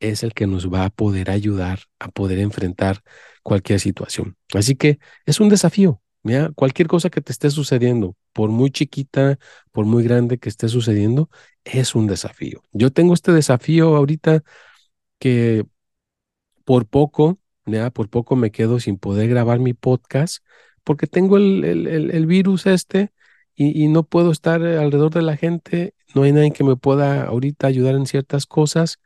es 0.00 0.22
el 0.22 0.34
que 0.34 0.46
nos 0.46 0.72
va 0.72 0.84
a 0.84 0.90
poder 0.90 1.30
ayudar 1.30 1.80
a 1.98 2.08
poder 2.10 2.38
enfrentar 2.38 3.02
cualquier 3.42 3.80
situación. 3.80 4.36
Así 4.52 4.76
que 4.76 4.98
es 5.26 5.40
un 5.40 5.48
desafío. 5.48 6.00
Cualquier 6.54 6.88
cosa 6.88 7.10
que 7.10 7.20
te 7.20 7.32
esté 7.32 7.50
sucediendo, 7.50 8.16
por 8.32 8.48
muy 8.50 8.70
chiquita, 8.70 9.38
por 9.72 9.84
muy 9.84 10.02
grande 10.02 10.38
que 10.38 10.48
esté 10.48 10.68
sucediendo, 10.68 11.28
es 11.64 11.94
un 11.94 12.06
desafío. 12.06 12.62
Yo 12.72 12.90
tengo 12.92 13.14
este 13.14 13.32
desafío 13.32 13.96
ahorita 13.96 14.42
que 15.18 15.64
por 16.64 16.86
poco, 16.86 17.38
por 17.92 18.10
poco 18.10 18.36
me 18.36 18.50
quedo 18.50 18.80
sin 18.80 18.98
poder 18.98 19.28
grabar 19.28 19.58
mi 19.58 19.74
podcast 19.74 20.44
porque 20.84 21.06
tengo 21.06 21.36
el, 21.38 21.64
el, 21.64 22.10
el 22.10 22.26
virus 22.26 22.66
este 22.66 23.12
y, 23.56 23.88
no 23.88 24.02
puedo 24.04 24.32
estar 24.32 24.62
alrededor 24.62 25.12
de 25.14 25.22
la 25.22 25.36
gente, 25.36 25.94
no 26.14 26.22
hay 26.24 26.32
nadie 26.32 26.52
que 26.52 26.64
me 26.64 26.76
pueda 26.76 27.24
ahorita 27.24 27.66
ayudar 27.68 27.94
en 27.94 28.06
ciertas 28.06 28.46
cosas, 28.46 28.98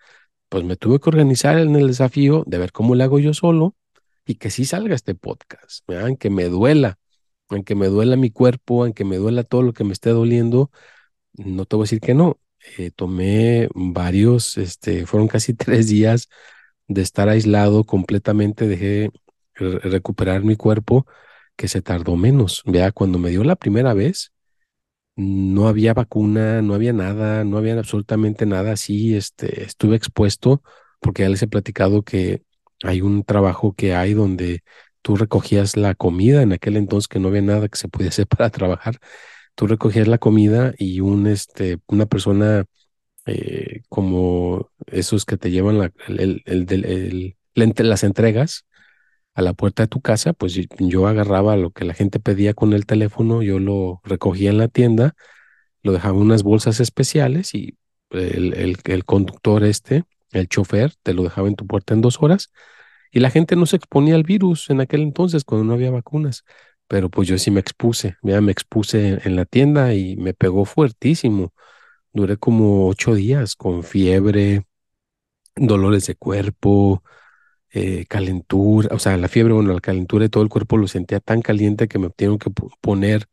pues 0.49 0.65
me 0.65 0.77
tuve 0.77 1.01
que 1.01 1.11
organizar 1.11 1.59
en 1.59 1.77
el 1.77 1.89
desafío 1.89 2.45
de 2.47 2.59
ver 2.59 2.73
cómo 2.73 2.95
lo 2.95 3.05
hago 3.05 3.19
yo 3.19 3.35
solo 3.35 3.77
y 4.25 4.37
que 4.37 4.51
sí 4.51 4.65
salga 4.65 4.95
este 4.95 5.15
podcast, 5.15 5.89
aunque 5.91 6.31
me 6.31 6.45
duela, 6.47 6.99
aunque 7.49 7.75
me 7.75 7.89
duela 7.89 8.17
mi 8.17 8.31
cuerpo, 8.31 8.85
aunque 8.85 9.05
me 9.05 9.17
duela 9.17 9.45
todo 9.45 9.63
lo 9.63 9.73
que 9.75 9.85
me 9.85 9.93
esté 9.93 10.11
doliendo, 10.11 10.71
no 11.35 11.67
te 11.67 11.77
voy 11.77 11.85
a 11.85 11.87
decir 11.87 12.01
que 12.01 12.15
no. 12.15 12.39
Eh, 12.77 12.91
tomé 12.95 13.69
varios, 13.75 14.57
este, 14.59 15.07
fueron 15.07 15.29
casi 15.29 15.55
tres 15.55 15.89
días 15.89 16.29
de 16.89 17.03
estar 17.03 17.29
aislado 17.29 17.85
completamente, 17.85 18.67
dejé 18.69 19.11
recuperar 19.55 20.45
mi 20.45 20.57
cuerpo, 20.57 21.07
que 21.57 21.69
se 21.69 21.83
tardó 21.83 22.17
menos. 22.17 22.63
Vea, 22.67 22.93
cuando 22.93 23.19
me 23.19 23.31
dio 23.31 23.45
la 23.45 23.57
primera 23.57 23.95
vez, 23.95 24.33
no 25.17 25.69
había 25.69 25.95
vacuna, 25.95 26.63
no 26.63 26.75
había 26.75 26.93
nada, 26.93 27.45
no 27.45 27.59
había 27.59 27.79
absolutamente 27.79 28.47
nada 28.47 28.73
así, 28.73 29.17
este, 29.17 29.65
estuve 29.65 29.97
expuesto 29.97 30.63
porque 31.01 31.23
ya 31.23 31.29
les 31.29 31.43
he 31.43 31.49
platicado 31.49 32.03
que 32.03 32.43
hay 32.85 33.01
un 33.01 33.25
trabajo 33.25 33.75
que 33.75 33.95
hay 33.95 34.15
donde 34.15 34.63
tú 35.03 35.17
recogías 35.17 35.77
la 35.77 35.95
comida 35.95 36.43
en 36.43 36.53
aquel 36.53 36.77
entonces 36.77 37.09
que 37.09 37.19
no 37.19 37.29
había 37.29 37.43
nada 37.43 37.69
que 37.69 37.79
se 37.79 37.89
pudiera 37.89 38.11
hacer 38.13 38.27
para 38.29 38.51
trabajar, 38.51 38.99
tú 39.59 39.67
recogías 39.67 40.07
la 40.07 40.19
comida 40.19 40.73
y 40.79 41.01
un, 41.01 41.27
este, 41.27 41.79
una 41.89 42.07
persona 42.07 42.65
eh, 43.27 43.83
como 43.89 44.71
esos 44.87 45.25
que 45.25 45.37
te 45.37 45.51
llevan 45.51 45.81
la, 45.81 45.91
el, 46.07 46.45
el, 46.47 47.37
las 47.55 48.05
entregas 48.05 48.67
a 49.35 49.43
la 49.43 49.55
puerta 49.55 49.83
de 49.83 49.89
tu 49.89 50.01
casa, 50.01 50.33
pues 50.33 50.55
yo 50.79 51.09
agarraba 51.09 51.57
lo 51.57 51.73
que 51.73 51.85
la 51.85 51.95
gente 51.95 52.21
pedía 52.21 52.55
con 52.55 52.73
el 52.73 52.87
teléfono, 52.87 53.43
yo 53.43 53.59
lo 53.59 54.01
recogía 54.05 54.51
en 54.51 54.59
la 54.59 54.69
tienda, 54.69 55.17
lo 55.83 55.91
dejaba 55.91 56.15
en 56.15 56.23
unas 56.23 56.45
bolsas 56.45 56.79
especiales 56.79 57.53
y 57.53 57.79
el, 58.11 58.79
el, 58.85 59.05
conductor 59.05 59.65
este, 59.65 60.05
el 60.31 60.47
chofer, 60.47 60.93
te 61.03 61.15
lo 61.15 61.25
dejaba 61.25 61.49
en 61.49 61.57
tu 61.57 61.67
puerta 61.67 61.95
en 61.95 62.01
dos 62.01 62.19
horas 62.23 62.53
y 63.11 63.19
la 63.19 63.31
gente 63.31 63.57
no 63.57 63.67
se 63.67 63.75
exponía 63.75 64.15
al 64.15 64.23
virus 64.23 64.71
en 64.71 64.81
aquel 64.81 65.01
entonces 65.01 65.43
cuando 65.43 65.65
no 65.65 65.73
había 65.73 65.91
vacunas. 65.91 66.45
Pero 66.89 67.11
pues 67.11 67.29
yo 67.29 67.39
sí 67.39 67.51
me 67.51 67.61
expuse, 67.61 68.17
ya 68.23 68.41
me 68.41 68.53
expuse 68.53 69.21
en 69.25 69.37
la 69.37 69.45
tienda 69.45 69.95
y 69.95 70.17
me 70.17 70.35
pegó 70.35 70.65
fuertísimo. 70.65 71.53
Duré 72.13 72.37
como 72.39 72.89
ocho 72.89 73.15
días 73.15 73.57
con 73.57 73.85
fiebre, 73.85 74.65
dolores 75.57 76.07
de 76.07 76.15
cuerpo, 76.17 77.03
eh, 77.73 78.07
calentura, 78.09 78.89
o 78.95 78.99
sea, 78.99 79.17
la 79.19 79.29
fiebre, 79.29 79.53
bueno, 79.55 79.75
la 79.75 79.81
calentura 79.81 80.25
de 80.25 80.31
todo 80.31 80.43
el 80.43 80.49
cuerpo 80.49 80.79
lo 80.79 80.89
sentía 80.89 81.21
tan 81.21 81.43
caliente 81.43 81.89
que 81.89 81.99
me 81.99 82.11
tuvieron 82.11 82.39
que 82.39 82.51
poner 82.81 83.27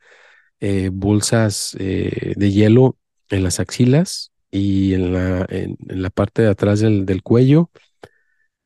eh, 0.59 0.89
bolsas 0.91 1.75
eh, 1.79 2.33
de 2.35 2.51
hielo 2.51 2.97
en 3.29 3.43
las 3.43 3.59
axilas 3.59 4.31
y 4.51 4.93
en 4.93 5.13
la, 5.13 5.45
en, 5.49 5.77
la 5.87 6.09
parte 6.09 6.41
de 6.41 6.49
atrás 6.49 6.79
del, 6.81 7.05
del, 7.05 7.23
cuello 7.23 7.71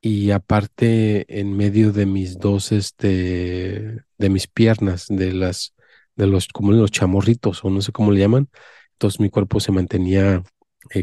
y 0.02 0.32
aparte 0.32 1.40
en 1.40 1.56
medio 1.56 1.92
de 1.92 2.06
mis 2.06 2.38
dos, 2.40 2.72
este, 2.72 4.02
de 4.18 4.30
mis 4.30 4.48
piernas, 4.48 5.08
de 5.10 5.34
las, 5.34 5.76
de 6.16 6.28
los, 6.28 6.48
como 6.50 6.72
los 6.72 6.92
chamorritos 6.92 7.64
o 7.66 7.70
no 7.70 7.82
sé 7.82 7.92
cómo 7.92 8.12
le 8.12 8.20
llaman. 8.20 8.50
Entonces 8.94 9.20
mi 9.20 9.30
cuerpo 9.30 9.60
se 9.60 9.72
mantenía 9.72 10.44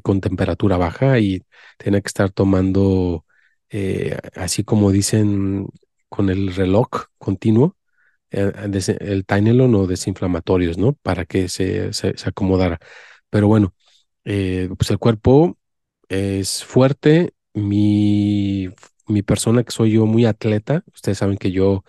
con 0.02 0.20
temperatura 0.20 0.76
baja 0.76 1.18
y 1.20 1.42
tenía 1.78 2.00
que 2.00 2.08
estar 2.08 2.30
tomando 2.30 3.24
eh, 3.70 4.18
así 4.34 4.64
como 4.64 4.90
dicen 4.92 5.68
con 6.08 6.30
el 6.30 6.54
reloj 6.54 6.88
continuo, 7.18 7.76
eh, 8.30 8.52
el, 9.00 9.26
Tylenol 9.26 9.74
o 9.74 9.86
desinflamatorios, 9.86 10.78
¿no? 10.78 10.94
Para 10.94 11.24
que 11.24 11.48
se, 11.48 11.92
se, 11.92 12.14
acomodara. 12.26 12.78
Pero 13.30 13.48
bueno, 13.48 13.74
eh, 14.24 14.68
pues 14.78 14.90
el 14.90 14.98
cuerpo 14.98 15.58
es 16.08 16.64
fuerte. 16.64 17.34
Mi, 17.56 18.68
mi 19.08 19.22
persona 19.22 19.64
que 19.64 19.72
soy 19.72 19.92
yo 19.92 20.06
muy 20.06 20.26
atleta, 20.26 20.84
ustedes 20.94 21.18
saben 21.18 21.38
que 21.38 21.50
yo 21.50 21.84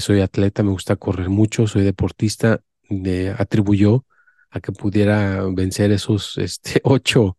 soy 0.00 0.20
atleta, 0.20 0.62
me 0.62 0.70
gusta 0.70 0.96
correr 0.96 1.28
mucho, 1.28 1.66
soy 1.66 1.84
deportista, 1.84 2.62
de, 2.88 3.30
atribuyó 3.38 4.04
a 4.50 4.60
que 4.60 4.72
pudiera 4.72 5.44
vencer 5.52 5.92
esos 5.92 6.38
este, 6.38 6.80
ocho, 6.84 7.38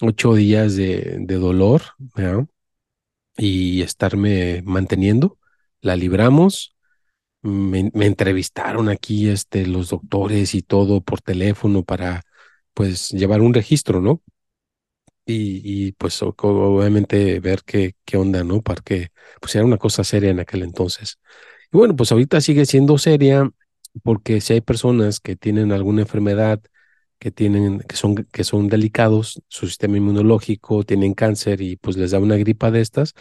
ocho 0.00 0.34
días 0.34 0.76
de, 0.76 1.16
de 1.20 1.34
dolor, 1.36 1.82
y 3.38 3.82
estarme 3.82 4.62
manteniendo. 4.64 5.38
La 5.80 5.96
libramos. 5.96 6.76
Me, 7.42 7.90
entrevistaron 7.94 8.88
aquí 8.88 9.28
este, 9.28 9.66
los 9.66 9.90
doctores 9.90 10.54
y 10.54 10.62
todo 10.62 11.00
por 11.00 11.20
teléfono 11.22 11.84
para 11.84 12.22
pues 12.74 13.10
llevar 13.10 13.40
un 13.40 13.54
registro, 13.54 14.00
¿no? 14.00 14.22
Y, 15.30 15.60
y 15.88 15.92
pues 15.92 16.22
obviamente 16.22 17.38
ver 17.40 17.60
qué, 17.66 17.94
qué 18.06 18.16
onda, 18.16 18.44
¿no? 18.44 18.62
Para 18.62 18.80
que 18.82 19.08
pues 19.40 19.54
era 19.54 19.66
una 19.66 19.76
cosa 19.76 20.02
seria 20.02 20.30
en 20.30 20.40
aquel 20.40 20.62
entonces. 20.62 21.18
Y 21.70 21.76
bueno, 21.76 21.94
pues 21.94 22.10
ahorita 22.12 22.40
sigue 22.40 22.64
siendo 22.64 22.96
seria 22.96 23.50
porque 24.02 24.40
si 24.40 24.54
hay 24.54 24.62
personas 24.62 25.20
que 25.20 25.36
tienen 25.36 25.70
alguna 25.72 26.02
enfermedad, 26.02 26.60
que 27.18 27.30
tienen, 27.30 27.80
que 27.80 27.96
son, 27.96 28.14
que 28.16 28.42
son 28.44 28.68
delicados, 28.68 29.42
su 29.48 29.66
sistema 29.66 29.98
inmunológico, 29.98 30.84
tienen 30.84 31.12
cáncer 31.12 31.60
y 31.60 31.76
pues 31.76 31.98
les 31.98 32.12
da 32.12 32.20
una 32.20 32.36
gripa 32.36 32.70
de 32.70 32.80
estas, 32.80 33.12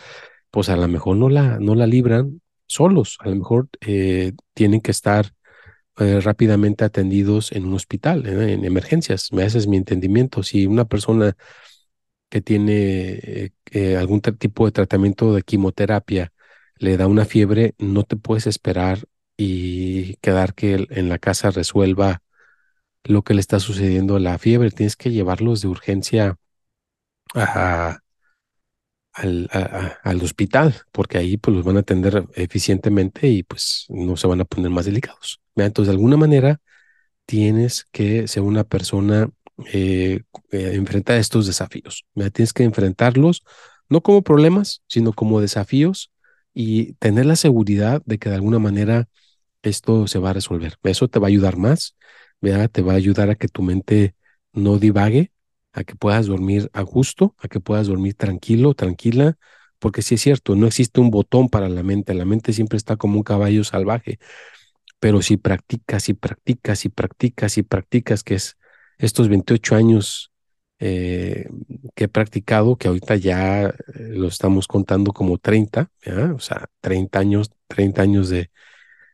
pues 0.49 0.69
a 0.69 0.77
lo 0.77 0.87
mejor 0.87 1.17
no 1.17 1.27
la, 1.29 1.59
no 1.59 1.75
la 1.75 1.87
libran 1.87 2.41
solos, 2.67 3.17
a 3.19 3.29
lo 3.29 3.35
mejor 3.35 3.67
eh, 3.81 4.31
tienen 4.53 4.79
que 4.81 4.91
estar 4.91 5.33
eh, 5.97 6.21
rápidamente 6.21 6.85
atendidos 6.85 7.51
en 7.51 7.65
un 7.65 7.73
hospital, 7.73 8.25
en 8.27 8.63
emergencias. 8.65 9.33
Me 9.33 9.43
haces 9.43 9.67
mi 9.67 9.77
entendimiento. 9.77 10.43
Si 10.43 10.67
una 10.67 10.85
persona 10.85 11.35
que 12.29 12.41
tiene 12.41 13.53
eh, 13.71 13.97
algún 13.97 14.21
tipo 14.21 14.65
de 14.65 14.71
tratamiento 14.71 15.33
de 15.33 15.43
quimioterapia 15.43 16.33
le 16.79 16.97
da 16.97 17.07
una 17.07 17.25
fiebre, 17.25 17.75
no 17.79 18.03
te 18.03 18.17
puedes 18.17 18.47
esperar 18.47 19.05
y 19.37 20.15
quedar 20.17 20.53
que 20.53 20.87
en 20.89 21.09
la 21.09 21.19
casa 21.19 21.51
resuelva 21.51 22.21
lo 23.03 23.23
que 23.23 23.33
le 23.33 23.41
está 23.41 23.59
sucediendo 23.59 24.15
a 24.15 24.19
la 24.19 24.37
fiebre. 24.37 24.71
Tienes 24.71 24.95
que 24.95 25.11
llevarlos 25.11 25.61
de 25.61 25.69
urgencia 25.69 26.37
a, 27.35 27.99
al, 29.13 29.49
al, 30.03 30.21
hospital, 30.21 30.75
porque 30.91 31.17
ahí 31.17 31.37
pues 31.37 31.55
los 31.55 31.65
van 31.65 31.77
a 31.77 31.81
atender 31.81 32.25
eficientemente 32.35 33.27
y 33.27 33.43
pues 33.43 33.85
no 33.89 34.17
se 34.17 34.27
van 34.27 34.41
a 34.41 34.45
poner 34.45 34.69
más 34.71 34.85
delicados. 34.85 35.41
Entonces, 35.55 35.87
de 35.87 35.93
alguna 35.93 36.17
manera, 36.17 36.61
tienes 37.25 37.85
que 37.91 38.27
ser 38.27 38.43
una 38.43 38.63
persona 38.63 39.29
eh, 39.65 40.21
eh, 40.51 40.71
enfrentar 40.75 41.17
estos 41.17 41.47
desafíos. 41.47 42.05
Tienes 42.33 42.53
que 42.53 42.63
enfrentarlos 42.63 43.43
no 43.89 44.01
como 44.01 44.21
problemas, 44.21 44.83
sino 44.87 45.13
como 45.13 45.41
desafíos 45.41 46.11
y 46.53 46.93
tener 46.93 47.25
la 47.25 47.35
seguridad 47.35 48.01
de 48.05 48.17
que 48.19 48.29
de 48.29 48.35
alguna 48.35 48.59
manera 48.59 49.07
esto 49.63 50.07
se 50.07 50.19
va 50.19 50.31
a 50.31 50.33
resolver. 50.33 50.75
Eso 50.83 51.07
te 51.07 51.19
va 51.19 51.27
a 51.27 51.29
ayudar 51.29 51.57
más, 51.57 51.95
¿verdad? 52.41 52.69
te 52.69 52.81
va 52.81 52.93
a 52.93 52.97
ayudar 52.97 53.29
a 53.29 53.35
que 53.35 53.47
tu 53.47 53.61
mente 53.63 54.15
no 54.53 54.77
divague, 54.79 55.31
a 55.73 55.83
que 55.83 55.95
puedas 55.95 56.27
dormir 56.27 56.69
a 56.73 56.81
gusto, 56.81 57.35
a 57.39 57.47
que 57.47 57.59
puedas 57.59 57.87
dormir 57.87 58.15
tranquilo, 58.15 58.73
tranquila, 58.73 59.37
porque 59.79 60.01
sí 60.01 60.15
es 60.15 60.21
cierto, 60.21 60.55
no 60.55 60.67
existe 60.67 60.99
un 60.99 61.11
botón 61.11 61.49
para 61.49 61.69
la 61.69 61.83
mente, 61.83 62.13
la 62.13 62.25
mente 62.25 62.53
siempre 62.53 62.77
está 62.77 62.97
como 62.97 63.17
un 63.17 63.23
caballo 63.23 63.63
salvaje, 63.63 64.19
pero 64.99 65.21
si 65.21 65.37
practicas 65.37 66.09
y 66.09 66.13
practicas 66.13 66.85
y 66.85 66.89
practicas 66.89 67.57
y 67.57 67.63
practicas, 67.63 68.23
que 68.23 68.35
es 68.35 68.57
estos 68.97 69.29
28 69.29 69.75
años 69.75 70.31
eh, 70.79 71.49
que 71.95 72.05
he 72.05 72.07
practicado, 72.07 72.77
que 72.77 72.87
ahorita 72.87 73.15
ya 73.15 73.65
eh, 73.65 73.73
lo 73.95 74.27
estamos 74.27 74.67
contando 74.67 75.13
como 75.13 75.37
30, 75.37 75.89
o 76.35 76.39
sea, 76.39 76.69
30 76.81 77.19
años, 77.19 77.51
30 77.67 78.01
años 78.01 78.29
de, 78.29 78.51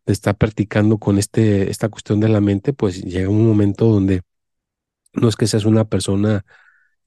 de, 0.05 0.13
estar 0.13 0.35
practicando 0.37 0.97
con 0.97 1.17
este, 1.17 1.69
esta 1.71 1.89
cuestión 1.89 2.19
de 2.19 2.29
la 2.29 2.41
mente, 2.41 2.73
pues 2.73 3.01
llega 3.03 3.29
un 3.29 3.47
momento 3.47 3.85
donde 3.85 4.21
no 5.13 5.29
es 5.29 5.35
que 5.35 5.47
seas 5.47 5.65
una 5.65 5.85
persona 5.85 6.45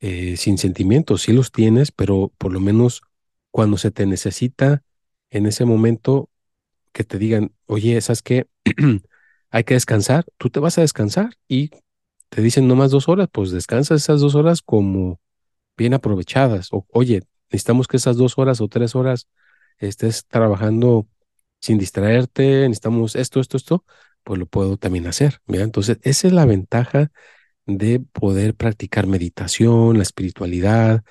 eh, 0.00 0.36
sin 0.36 0.58
sentimientos, 0.58 1.22
sí 1.22 1.32
los 1.32 1.52
tienes, 1.52 1.90
pero 1.90 2.32
por 2.38 2.52
lo 2.52 2.60
menos 2.60 3.02
cuando 3.50 3.78
se 3.78 3.90
te 3.90 4.06
necesita 4.06 4.82
en 5.30 5.46
ese 5.46 5.64
momento 5.64 6.30
que 6.92 7.04
te 7.04 7.18
digan, 7.18 7.52
oye, 7.66 8.00
¿sabes 8.00 8.22
qué? 8.22 8.46
Hay 9.50 9.64
que 9.64 9.74
descansar, 9.74 10.26
tú 10.38 10.50
te 10.50 10.60
vas 10.60 10.78
a 10.78 10.82
descansar 10.82 11.30
y 11.48 11.70
te 12.28 12.42
dicen 12.42 12.68
nomás 12.68 12.90
dos 12.90 13.08
horas, 13.08 13.28
pues 13.32 13.50
descansas 13.50 14.02
esas 14.02 14.20
dos 14.20 14.34
horas 14.34 14.62
como 14.62 15.20
bien 15.76 15.94
aprovechadas. 15.94 16.68
O, 16.72 16.86
oye, 16.92 17.22
necesitamos 17.50 17.88
que 17.88 17.96
esas 17.98 18.16
dos 18.16 18.38
horas 18.38 18.60
o 18.60 18.68
tres 18.68 18.94
horas 18.94 19.28
estés 19.78 20.26
trabajando 20.26 21.06
sin 21.60 21.78
distraerte, 21.78 22.62
necesitamos 22.68 23.16
esto, 23.16 23.40
esto, 23.40 23.56
esto, 23.56 23.84
pues 24.24 24.38
lo 24.38 24.46
puedo 24.46 24.76
también 24.76 25.06
hacer. 25.06 25.40
Entonces, 25.48 25.98
esa 26.02 26.26
es 26.28 26.32
la 26.32 26.46
ventaja 26.46 27.10
de 27.66 28.00
poder 28.00 28.54
practicar 28.54 29.06
meditación, 29.06 29.96
la 29.96 30.02
espiritualidad. 30.02 31.04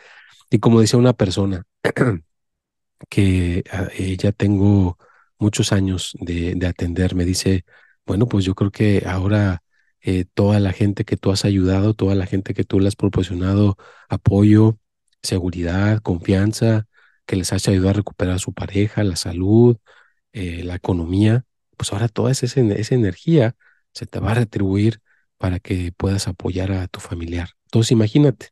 Y 0.49 0.59
como 0.59 0.81
decía 0.81 0.99
una 0.99 1.13
persona, 1.13 1.65
que 3.09 3.63
ella 3.97 4.31
tengo 4.31 4.97
muchos 5.37 5.71
años 5.71 6.15
de, 6.19 6.55
de, 6.55 6.67
atender, 6.67 7.15
me 7.15 7.25
dice, 7.25 7.65
bueno, 8.05 8.27
pues 8.27 8.45
yo 8.45 8.55
creo 8.55 8.71
que 8.71 9.03
ahora 9.05 9.63
eh, 10.07 10.25
toda 10.35 10.59
la 10.59 10.71
gente 10.71 11.03
que 11.03 11.17
tú 11.17 11.31
has 11.31 11.45
ayudado, 11.45 11.95
toda 11.95 12.13
la 12.13 12.27
gente 12.27 12.53
que 12.53 12.63
tú 12.63 12.79
le 12.79 12.87
has 12.87 12.95
proporcionado 12.95 13.75
apoyo, 14.07 14.77
seguridad, 15.23 15.99
confianza, 16.01 16.87
que 17.25 17.35
les 17.35 17.51
has 17.53 17.67
ayudado 17.67 17.89
a 17.89 17.93
recuperar 17.93 18.39
su 18.39 18.53
pareja, 18.53 19.03
la 19.03 19.15
salud, 19.15 19.77
eh, 20.31 20.63
la 20.63 20.75
economía, 20.75 21.45
pues 21.75 21.91
ahora 21.91 22.07
toda 22.07 22.31
esa, 22.31 22.45
energía 22.95 23.55
se 23.93 24.05
te 24.05 24.19
va 24.19 24.31
a 24.31 24.35
retribuir 24.35 24.99
para 25.39 25.59
que 25.59 25.91
puedas 25.97 26.27
apoyar 26.27 26.71
a 26.71 26.87
tu 26.87 26.99
familiar. 26.99 27.49
Entonces 27.65 27.91
imagínate, 27.91 28.49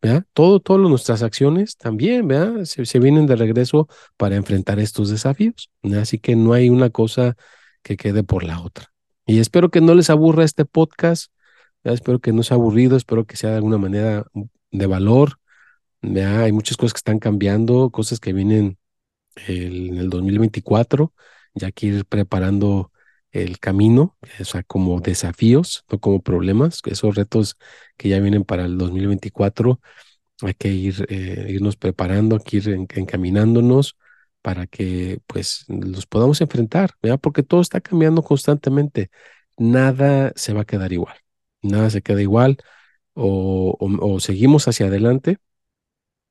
¿verdad? 0.00 0.24
Todo, 0.32 0.60
todas 0.60 0.88
nuestras 0.88 1.22
acciones 1.22 1.76
también. 1.76 2.26
Se, 2.66 2.98
vienen 2.98 3.26
de 3.26 3.36
regreso 3.36 3.88
para 4.16 4.36
enfrentar 4.36 4.78
estos 4.78 5.10
desafíos. 5.10 5.70
Así 6.00 6.18
que 6.18 6.34
no 6.34 6.54
hay 6.54 6.70
una 6.70 6.88
cosa 6.90 7.36
que 7.82 7.98
quede 7.98 8.24
por 8.24 8.44
la 8.44 8.60
otra. 8.60 8.93
Y 9.26 9.38
espero 9.40 9.70
que 9.70 9.80
no 9.80 9.94
les 9.94 10.10
aburra 10.10 10.44
este 10.44 10.64
podcast. 10.64 11.32
Espero 11.82 12.18
que 12.20 12.32
no 12.32 12.42
sea 12.42 12.56
aburrido, 12.56 12.96
espero 12.96 13.26
que 13.26 13.36
sea 13.36 13.50
de 13.50 13.56
alguna 13.56 13.78
manera 13.78 14.26
de 14.70 14.86
valor. 14.86 15.38
Hay 16.02 16.52
muchas 16.52 16.76
cosas 16.76 16.92
que 16.92 16.98
están 16.98 17.18
cambiando, 17.18 17.90
cosas 17.90 18.20
que 18.20 18.32
vienen 18.32 18.78
en 19.48 19.96
el 19.98 20.10
2024. 20.10 21.12
Ya 21.54 21.72
que 21.72 21.86
ir 21.86 22.04
preparando 22.06 22.92
el 23.32 23.58
camino, 23.58 24.16
o 24.40 24.44
sea, 24.44 24.62
como 24.62 25.00
desafíos, 25.00 25.84
no 25.90 25.98
como 26.00 26.22
problemas, 26.22 26.80
esos 26.86 27.14
retos 27.14 27.56
que 27.96 28.08
ya 28.08 28.20
vienen 28.20 28.44
para 28.44 28.64
el 28.64 28.78
2024, 28.78 29.80
hay 30.42 30.54
que 30.54 30.68
ir, 30.68 31.06
eh, 31.08 31.46
irnos 31.50 31.76
preparando, 31.76 32.36
hay 32.36 32.42
que 32.44 32.56
ir 32.58 32.68
encaminándonos 32.94 33.96
para 34.44 34.66
que 34.66 35.20
pues 35.26 35.64
los 35.68 36.06
podamos 36.06 36.40
enfrentar. 36.42 36.92
Porque 37.22 37.42
todo 37.42 37.62
está 37.62 37.80
cambiando 37.80 38.22
constantemente, 38.22 39.10
nada 39.58 40.32
se 40.36 40.52
va 40.54 40.62
a 40.62 40.66
quedar 40.66 40.92
igual, 40.92 41.16
nada 41.62 41.88
se 41.90 42.02
queda 42.02 42.20
igual, 42.22 42.58
o, 43.14 43.76
o, 43.80 44.20
seguimos 44.20 44.68
hacia 44.68 44.86
adelante, 44.88 45.38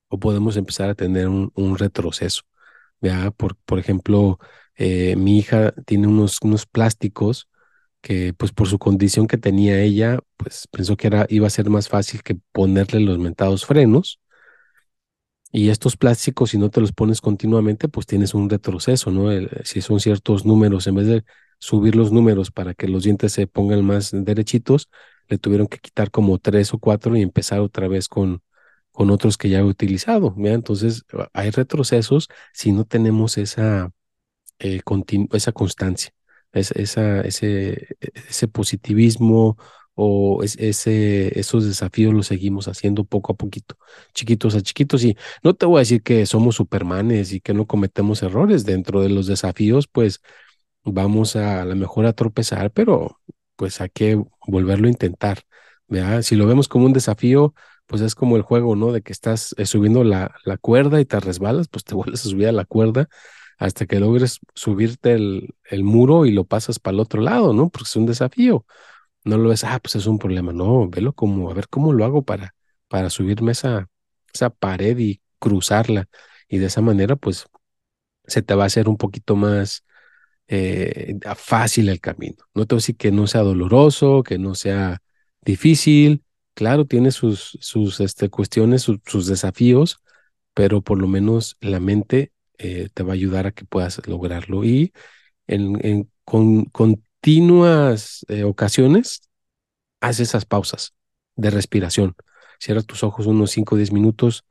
o 0.10 0.20
podemos 0.20 0.58
empezar 0.58 0.90
a 0.90 0.96
tener 0.96 1.28
un, 1.28 1.52
un 1.56 1.78
retroceso. 1.78 2.44
Por, 3.38 3.58
por 3.66 3.80
ejemplo, 3.80 4.40
eh, 4.78 5.16
mi 5.18 5.40
hija 5.40 5.74
tiene 5.86 6.08
unos, 6.08 6.40
unos 6.44 6.66
plásticos 6.66 7.50
que 8.02 8.34
pues 8.36 8.52
por 8.54 8.68
su 8.70 8.80
condición 8.80 9.28
que 9.28 9.38
tenía 9.40 9.82
ella, 9.82 10.20
pues 10.38 10.68
pensó 10.72 10.98
que 10.98 11.08
era, 11.08 11.28
iba 11.30 11.48
a 11.48 11.52
ser 11.52 11.70
más 11.70 11.90
fácil 11.90 12.24
que 12.24 12.38
ponerle 12.54 13.02
los 13.02 13.20
mentados 13.20 13.66
frenos. 13.66 14.20
Y 15.56 15.70
estos 15.70 15.98
plásticos, 15.98 16.50
si 16.50 16.58
no 16.58 16.72
te 16.72 16.82
los 16.82 16.94
pones 16.94 17.22
continuamente, 17.22 17.88
pues 17.88 18.08
tienes 18.08 18.34
un 18.34 18.50
retroceso, 18.50 19.12
¿no? 19.12 19.30
si 19.64 19.82
son 19.82 20.00
ciertos 20.00 20.46
números, 20.46 20.88
en 20.88 20.96
vez 20.96 21.06
de 21.08 21.24
subir 21.60 21.96
los 21.96 22.12
números 22.12 22.50
para 22.52 22.74
que 22.74 22.88
los 22.88 23.04
dientes 23.04 23.34
se 23.34 23.46
pongan 23.46 23.86
más 23.86 24.10
derechitos, 24.12 24.90
le 25.28 25.38
tuvieron 25.38 25.68
que 25.68 25.78
quitar 25.78 26.10
como 26.10 26.40
tres 26.40 26.74
o 26.74 26.80
cuatro 26.80 27.16
y 27.16 27.22
empezar 27.22 27.60
otra 27.60 27.88
vez 27.88 28.08
con, 28.08 28.42
con 28.92 29.12
otros 29.12 29.38
que 29.38 29.50
ya 29.50 29.60
he 29.60 29.64
utilizado. 29.64 30.34
Entonces, 30.38 31.04
hay 31.34 31.52
retrocesos 31.52 32.30
si 32.52 32.72
no 32.72 32.86
tenemos 32.86 33.38
esa, 33.38 33.92
eh, 34.60 34.82
esa 35.34 35.52
constancia, 35.52 36.14
esa, 36.52 37.22
ese, 37.22 37.96
ese 38.00 38.48
positivismo 38.48 39.58
o 39.96 40.42
ese, 40.44 41.40
esos 41.40 41.66
desafíos 41.66 42.14
los 42.14 42.28
seguimos 42.28 42.68
haciendo 42.68 43.04
poco 43.06 43.34
a 43.34 43.36
poquito, 43.36 43.78
chiquitos 44.14 44.56
a 44.56 44.62
chiquitos. 44.62 45.04
Y 45.04 45.18
no 45.44 45.54
te 45.56 45.66
voy 45.66 45.78
a 45.78 45.80
decir 45.82 46.02
que 46.04 46.26
somos 46.26 46.56
supermanes 46.56 47.34
y 47.34 47.42
que 47.42 47.54
no 47.54 47.68
cometemos 47.68 48.24
errores 48.24 48.66
dentro 48.66 49.02
de 49.02 49.10
los 49.10 49.28
desafíos, 49.28 49.88
pues 49.88 50.22
vamos 50.84 51.36
a, 51.36 51.62
a 51.62 51.66
lo 51.66 51.76
mejor 51.76 52.06
a 52.06 52.14
tropezar, 52.14 52.72
pero 52.72 53.20
pues 53.56 53.82
hay 53.82 53.90
que 53.90 54.22
volverlo 54.48 54.88
a 54.88 54.92
intentar. 54.92 55.44
Si 56.24 56.36
lo 56.36 56.48
vemos 56.48 56.68
como 56.68 56.86
un 56.86 56.94
desafío, 56.94 57.54
pues 57.86 58.02
es 58.02 58.16
como 58.16 58.36
el 58.36 58.42
juego, 58.42 58.76
¿no? 58.76 58.92
De 58.92 59.02
que 59.02 59.12
estás 59.12 59.54
eh, 59.58 59.66
subiendo 59.66 60.04
la, 60.04 60.34
la 60.46 60.58
cuerda 60.58 61.00
y 61.02 61.06
te 61.06 61.20
resbalas, 61.20 61.68
pues 61.68 61.84
te 61.84 61.94
vuelves 61.96 62.26
a 62.26 62.30
subir 62.30 62.48
a 62.48 62.52
la 62.52 62.66
cuerda 62.66 63.08
hasta 63.60 63.86
que 63.86 64.00
logres 64.00 64.40
subirte 64.56 65.14
el, 65.14 65.56
el 65.70 65.84
muro 65.84 66.26
y 66.26 66.32
lo 66.32 66.46
pasas 66.46 66.80
para 66.80 66.96
el 66.96 67.00
otro 67.02 67.22
lado, 67.22 67.54
¿no? 67.54 67.70
Porque 67.70 67.88
es 67.88 67.96
un 67.96 68.06
desafío. 68.08 68.66
No 69.24 69.38
lo 69.38 69.50
ves, 69.50 69.64
ah, 69.64 69.80
pues 69.82 69.96
es 69.96 70.06
un 70.08 70.20
problema. 70.20 70.54
No, 70.54 70.90
velo 70.90 71.14
como, 71.14 71.50
a 71.52 71.54
ver 71.54 71.68
cómo 71.70 71.94
lo 71.94 72.06
hago 72.06 72.24
para, 72.24 72.56
para 72.88 73.10
subirme 73.10 73.54
esa, 73.54 73.90
esa 74.34 74.50
pared 74.50 74.98
y 74.98 75.22
cruzarla. 75.40 76.08
Y 76.48 76.58
de 76.60 76.68
esa 76.68 76.82
manera, 76.82 77.16
pues, 77.16 77.46
se 78.26 78.42
te 78.42 78.56
va 78.56 78.64
a 78.64 78.68
hacer 78.68 78.90
un 78.90 78.98
poquito 78.98 79.36
más 79.36 79.84
eh, 80.48 81.18
fácil 81.36 81.90
el 81.90 82.02
camino. 82.02 82.38
No 82.54 82.66
te 82.66 82.76
voy 82.76 82.80
a 82.80 82.82
decir 82.84 82.98
que 82.98 83.12
no 83.12 83.28
sea 83.28 83.42
doloroso, 83.42 84.24
que 84.24 84.38
no 84.40 84.56
sea 84.56 85.02
difícil. 85.42 86.24
Claro, 86.54 86.86
tiene 86.86 87.12
sus, 87.12 87.58
sus 87.62 88.00
este, 88.00 88.30
cuestiones, 88.30 88.84
sus 88.84 89.28
desafíos, 89.28 90.00
pero 90.54 90.82
por 90.82 91.00
lo 91.00 91.08
menos 91.08 91.58
la 91.62 91.80
mente 91.80 92.32
eh, 92.58 92.90
te 92.94 93.04
va 93.04 93.14
a 93.14 93.16
ayudar 93.16 93.48
a 93.48 93.52
que 93.52 93.66
puedas 93.66 94.06
lograrlo. 94.08 94.64
Y 94.64 94.94
en, 95.48 96.10
con 96.26 97.04
continuas 97.24 98.26
eh, 98.28 98.44
ocasiones, 98.44 99.22
haz 100.02 100.20
esas 100.20 100.44
pausas 100.44 100.94
de 101.38 101.52
respiración. 101.52 102.16
Cierra 102.60 102.82
tus 102.82 103.02
ojos 103.02 103.28
unos 103.28 103.52
5 103.52 103.76
o 103.76 103.78
10 103.78 103.94
minutos, 103.94 104.44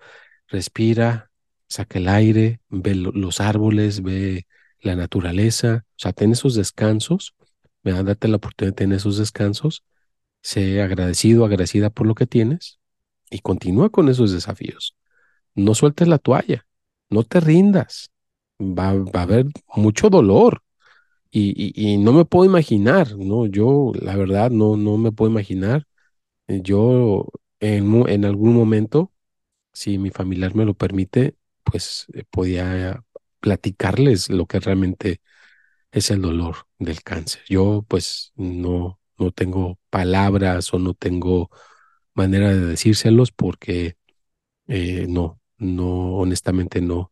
respira, 0.48 1.30
saca 1.68 1.98
el 1.98 2.08
aire, 2.08 2.61
ve 2.70 2.94
los 2.94 3.42
árboles, 3.42 4.02
ve 4.02 4.46
la 4.80 4.96
naturaleza, 4.96 5.85
o 5.87 5.98
sea, 5.98 6.14
ten 6.14 6.32
esos 6.32 6.54
descansos, 6.54 7.35
date 7.82 8.28
la 8.28 8.37
oportunidad 8.37 8.72
de 8.72 8.76
tener 8.76 8.96
esos 8.96 9.18
descansos, 9.18 9.85
sé 10.40 10.80
agradecido, 10.80 11.44
agradecida 11.44 11.90
por 11.90 12.06
lo 12.06 12.14
que 12.14 12.26
tienes 12.26 12.78
y 13.28 13.40
continúa 13.40 13.90
con 13.90 14.08
esos 14.08 14.32
desafíos. 14.32 14.96
No 15.54 15.74
sueltes 15.74 16.08
la 16.08 16.16
toalla, 16.16 16.64
no 17.11 17.22
te 17.22 17.38
rindas. 17.38 18.11
Va, 18.58 18.94
va 18.94 19.20
a 19.20 19.24
haber 19.24 19.44
mucho 19.76 20.08
dolor. 20.08 20.62
Y, 21.35 21.97
no 21.99 22.12
me 22.12 22.25
puedo 22.27 22.45
imaginar, 22.45 23.16
¿no? 23.16 23.47
Yo, 23.47 23.92
la 24.01 24.16
verdad, 24.16 24.51
no, 24.51 24.77
no 24.77 24.99
me 24.99 25.12
puedo 25.12 25.31
imaginar. 25.31 25.87
Eh, 26.49 26.61
yo, 26.62 27.29
en, 27.61 28.09
en 28.09 28.25
algún 28.27 28.55
momento, 28.55 29.12
si 29.73 29.99
mi 29.99 30.11
familiar 30.11 30.55
me 30.57 30.64
lo 30.66 30.75
permite, 30.75 31.37
pues 31.64 32.07
eh, 32.14 32.25
podía 32.31 33.05
platicarles 33.40 34.31
lo 34.31 34.47
que 34.47 34.61
realmente 34.61 35.23
es 35.92 36.11
el 36.11 36.23
dolor 36.23 36.57
del 36.79 37.03
cáncer. 37.03 37.42
Yo, 37.49 37.85
pues, 37.88 38.33
no, 38.37 39.01
no 39.18 39.33
tengo 39.33 39.79
palabras 39.90 40.73
o 40.75 40.79
no 40.79 40.95
tengo 40.95 41.51
manera 42.14 42.51
de 42.51 42.61
decírselos 42.61 43.33
porque 43.33 43.97
eh, 44.68 45.07
no, 45.09 45.40
no, 45.59 46.16
honestamente 46.18 46.81
no. 46.81 47.12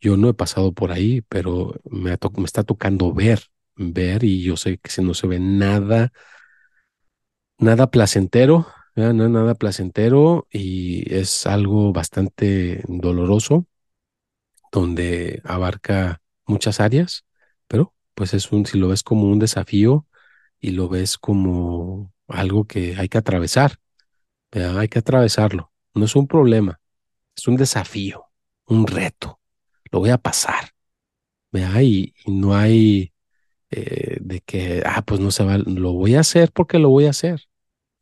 Yo 0.00 0.16
no 0.16 0.28
he 0.28 0.34
pasado 0.34 0.72
por 0.72 0.92
ahí, 0.92 1.22
pero 1.22 1.74
me, 1.90 2.12
está 2.44 2.62
tocando 2.64 3.12
ver, 3.12 3.40
ver 3.76 4.24
y 4.24 4.42
yo 4.42 4.56
sé 4.56 4.78
que 4.78 4.90
si 4.90 5.02
no 5.02 5.14
se 5.14 5.26
ve 5.26 5.40
nada, 5.40 6.12
nada 7.58 7.90
placentero, 7.90 8.66
no 8.96 9.28
nada 9.28 9.54
placentero 9.54 10.46
y 10.50 11.12
es 11.14 11.46
algo 11.46 11.92
bastante 11.92 12.82
doloroso 12.88 13.66
donde 14.72 15.40
abarca 15.44 16.20
muchas 16.46 16.80
áreas, 16.80 17.24
pero 17.66 17.94
pues 18.14 18.34
es 18.34 18.50
un, 18.52 18.66
si 18.66 18.78
lo 18.78 18.88
ves 18.88 19.02
como 19.02 19.24
un 19.24 19.38
desafío 19.38 20.06
y 20.60 20.72
lo 20.72 20.88
ves 20.88 21.18
como 21.18 22.12
algo 22.26 22.66
que 22.66 22.96
hay 22.96 23.08
que 23.08 23.18
atravesar, 23.18 23.78
hay 24.52 24.88
que 24.88 24.98
atravesarlo. 25.00 25.72
No 25.94 26.04
es 26.04 26.16
un 26.16 26.26
problema, 26.28 26.80
es 27.36 27.48
un 27.48 27.56
desafío, 27.56 28.26
un 28.66 28.86
reto. 28.86 29.37
Lo 29.90 30.00
voy 30.00 30.10
a 30.10 30.18
pasar. 30.18 30.70
Y, 31.52 32.14
no 32.26 32.54
hay 32.54 33.12
eh, 33.70 34.18
de 34.20 34.40
que, 34.40 34.82
ah, 34.86 35.02
pues 35.02 35.20
no 35.20 35.30
se 35.30 35.44
va, 35.44 35.58
lo 35.58 35.92
voy 35.92 36.14
a 36.14 36.20
hacer 36.20 36.52
porque 36.52 36.78
lo 36.78 36.90
voy 36.90 37.06
a 37.06 37.10
hacer. 37.10 37.42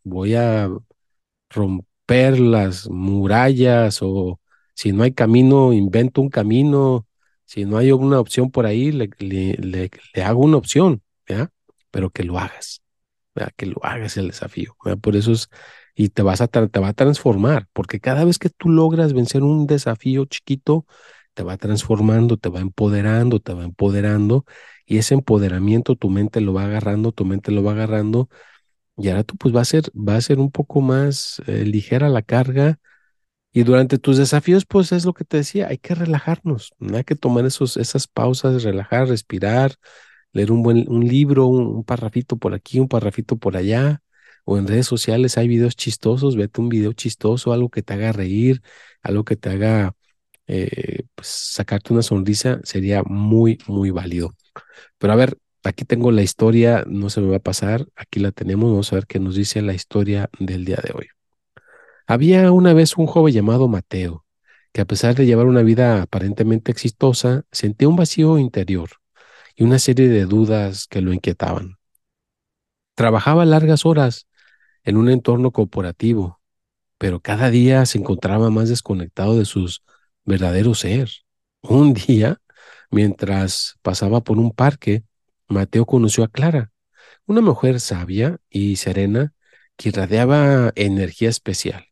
Voy 0.05 0.35
a 0.35 0.70
romper 1.51 2.40
las 2.40 2.88
murallas 2.90 4.01
o 4.03 4.40
si 4.75 4.92
no 4.92 5.05
hay 5.05 5.12
camino, 5.12 5.72
invento 5.72 6.20
un 6.22 6.31
camino. 6.31 7.07
Si 7.44 7.64
no 7.64 7.79
hay 7.79 7.92
una 7.92 8.20
opción 8.20 8.51
por 8.51 8.66
ahí, 8.66 8.92
le, 8.92 9.09
le, 9.18 9.90
hago 10.22 10.40
una 10.42 10.59
opción. 10.59 11.03
Pero 11.90 12.11
que 12.11 12.25
lo 12.25 12.38
hagas, 12.38 12.83
que 13.57 13.66
lo 13.66 13.85
hagas 13.85 14.16
el 14.16 14.29
desafío. 14.29 14.77
Por 15.01 15.16
eso 15.16 15.33
es, 15.33 15.49
y 15.94 16.11
te, 16.11 16.22
vas 16.22 16.40
a, 16.42 16.49
te 16.49 16.81
va 16.81 16.88
a 16.88 16.92
transformar, 16.92 17.68
porque 17.72 18.01
cada 18.01 18.25
vez 18.25 18.38
que 18.38 18.51
tú 18.51 18.68
logras 18.68 19.14
vencer 19.14 19.42
un 19.42 19.66
desafío 19.66 20.27
chiquito, 20.27 20.87
te 21.37 21.44
va 21.44 21.59
transformando, 21.59 22.38
te 22.38 22.49
va 22.51 22.61
empoderando, 22.61 23.40
te 23.40 23.55
va 23.55 23.64
empoderando, 23.64 24.46
y 24.87 24.99
ese 24.99 25.14
empoderamiento 25.14 25.96
tu 25.96 26.11
mente 26.11 26.40
lo 26.40 26.55
va 26.55 26.64
agarrando, 26.66 27.12
tu 27.12 27.27
mente 27.27 27.53
lo 27.53 27.62
va 27.62 27.72
agarrando, 27.72 28.31
y 28.96 29.09
ahora 29.11 29.25
tú 29.25 29.37
pues 29.37 29.55
va 29.57 29.62
a 29.62 29.66
ser, 29.66 29.85
va 29.96 30.16
a 30.16 30.20
ser 30.22 30.38
un 30.40 30.51
poco 30.53 30.81
más 30.83 31.42
eh, 31.46 31.64
ligera 31.66 32.09
la 32.11 32.22
carga, 32.22 32.81
y 33.53 33.64
durante 33.64 33.99
tus 33.99 34.18
desafíos, 34.18 34.66
pues 34.66 34.92
es 34.92 35.05
lo 35.07 35.14
que 35.14 35.25
te 35.25 35.38
decía, 35.38 35.68
hay 35.68 35.79
que 35.79 35.94
relajarnos, 35.94 36.72
hay 36.94 37.05
que 37.05 37.16
tomar 37.16 37.46
esos, 37.46 37.77
esas 37.79 38.07
pausas, 38.09 38.62
relajar, 38.64 39.09
respirar, 39.09 39.75
leer 40.33 40.53
un 40.53 40.62
buen 40.62 40.87
un 40.88 41.07
libro, 41.09 41.46
un, 41.46 41.66
un 41.66 41.85
parrafito 41.85 42.37
por 42.38 42.55
aquí, 42.55 42.81
un 42.81 42.88
parrafito 42.88 43.37
por 43.38 43.57
allá, 43.57 44.03
o 44.44 44.59
en 44.59 44.68
redes 44.68 44.87
sociales 44.87 45.38
hay 45.38 45.49
videos 45.49 45.77
chistosos, 45.77 46.37
vete 46.37 46.61
un 46.61 46.68
video 46.70 46.92
chistoso, 46.94 47.53
algo 47.53 47.70
que 47.70 47.83
te 47.83 47.94
haga 47.94 48.12
reír, 48.12 48.62
algo 49.03 49.25
que 49.25 49.37
te 49.37 49.51
haga 49.51 49.95
eh, 50.46 51.04
pues, 51.14 51.28
sacarte 51.28 51.92
una 51.92 52.02
sonrisa, 52.02 52.61
sería 52.64 53.02
muy, 53.04 53.59
muy 53.66 53.90
válido. 53.90 54.35
Pero 54.98 55.12
a 55.12 55.16
ver, 55.16 55.38
aquí 55.64 55.85
tengo 55.85 56.12
la 56.12 56.22
historia, 56.22 56.85
no 56.87 57.11
se 57.11 57.20
me 57.20 57.28
va 57.28 57.37
a 57.37 57.40
pasar, 57.40 57.87
aquí 57.96 58.20
la 58.20 58.32
tenemos, 58.32 58.70
vamos 58.70 58.92
a 58.92 58.96
ver 58.96 59.06
qué 59.06 59.18
nos 59.18 59.35
dice 59.37 59.62
la 59.62 59.74
historia 59.74 60.30
del 60.38 60.64
día 60.64 60.78
de 60.82 60.92
hoy. 60.94 61.09
Había 62.06 62.52
una 62.52 62.72
vez 62.72 62.96
un 62.96 63.06
joven 63.06 63.35
llamado 63.35 63.68
Mateo, 63.68 64.24
que 64.72 64.80
a 64.80 64.85
pesar 64.85 65.14
de 65.14 65.26
llevar 65.26 65.46
una 65.46 65.62
vida 65.62 66.02
aparentemente 66.02 66.70
exitosa, 66.70 67.44
sentía 67.50 67.88
un 67.88 67.96
vacío 67.96 68.38
interior 68.38 68.90
y 69.56 69.64
una 69.64 69.78
serie 69.78 70.09
de 70.09 70.26
dudas 70.26 70.87
que 70.87 71.00
lo 71.00 71.12
inquietaban. 71.12 71.78
Trabajaba 72.94 73.44
largas 73.44 73.85
horas 73.87 74.28
en 74.85 74.96
un 74.96 75.11
entorno 75.11 75.50
corporativo, 75.50 76.40
pero 76.98 77.20
cada 77.20 77.50
día 77.50 77.85
se 77.87 77.98
encontraba 77.98 78.50
más 78.50 78.68
desconectado 78.68 79.37
de 79.37 79.44
sus 79.44 79.82
verdaderos 80.27 80.81
ser. 80.81 81.11
Un 81.62 81.95
día, 81.95 82.41
mientras 82.91 83.79
pasaba 83.83 84.23
por 84.23 84.39
un 84.39 84.53
parque, 84.53 85.05
Mateo 85.49 85.87
conoció 85.87 86.25
a 86.25 86.29
Clara, 86.29 86.73
una 87.27 87.41
mujer 87.41 87.81
sabia 87.81 88.39
y 88.51 88.77
serena 88.77 89.33
que 89.77 89.91
irradiaba 89.91 90.73
energía 90.75 91.29
especial. 91.29 91.87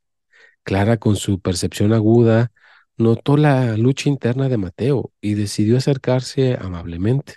Clara, 0.62 0.96
con 0.96 1.16
su 1.16 1.40
percepción 1.40 1.92
aguda, 1.92 2.52
notó 2.96 3.36
la 3.36 3.76
lucha 3.76 4.08
interna 4.08 4.48
de 4.48 4.56
Mateo 4.56 5.12
y 5.20 5.34
decidió 5.34 5.76
acercarse 5.76 6.56
amablemente. 6.60 7.36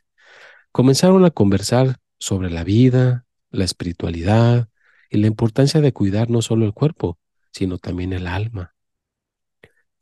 Comenzaron 0.72 1.26
a 1.26 1.32
conversar 1.32 1.98
sobre 2.20 2.50
la 2.50 2.64
vida, 2.64 3.26
la 3.50 3.66
espiritualidad 3.66 4.70
y 5.10 5.18
la 5.18 5.28
importancia 5.28 5.82
de 5.82 5.94
cuidar 5.94 6.30
no 6.30 6.42
solo 6.42 6.66
el 6.66 6.74
cuerpo, 6.74 7.20
sino 7.52 7.78
también 7.78 8.14
el 8.14 8.28
alma. 8.28 8.77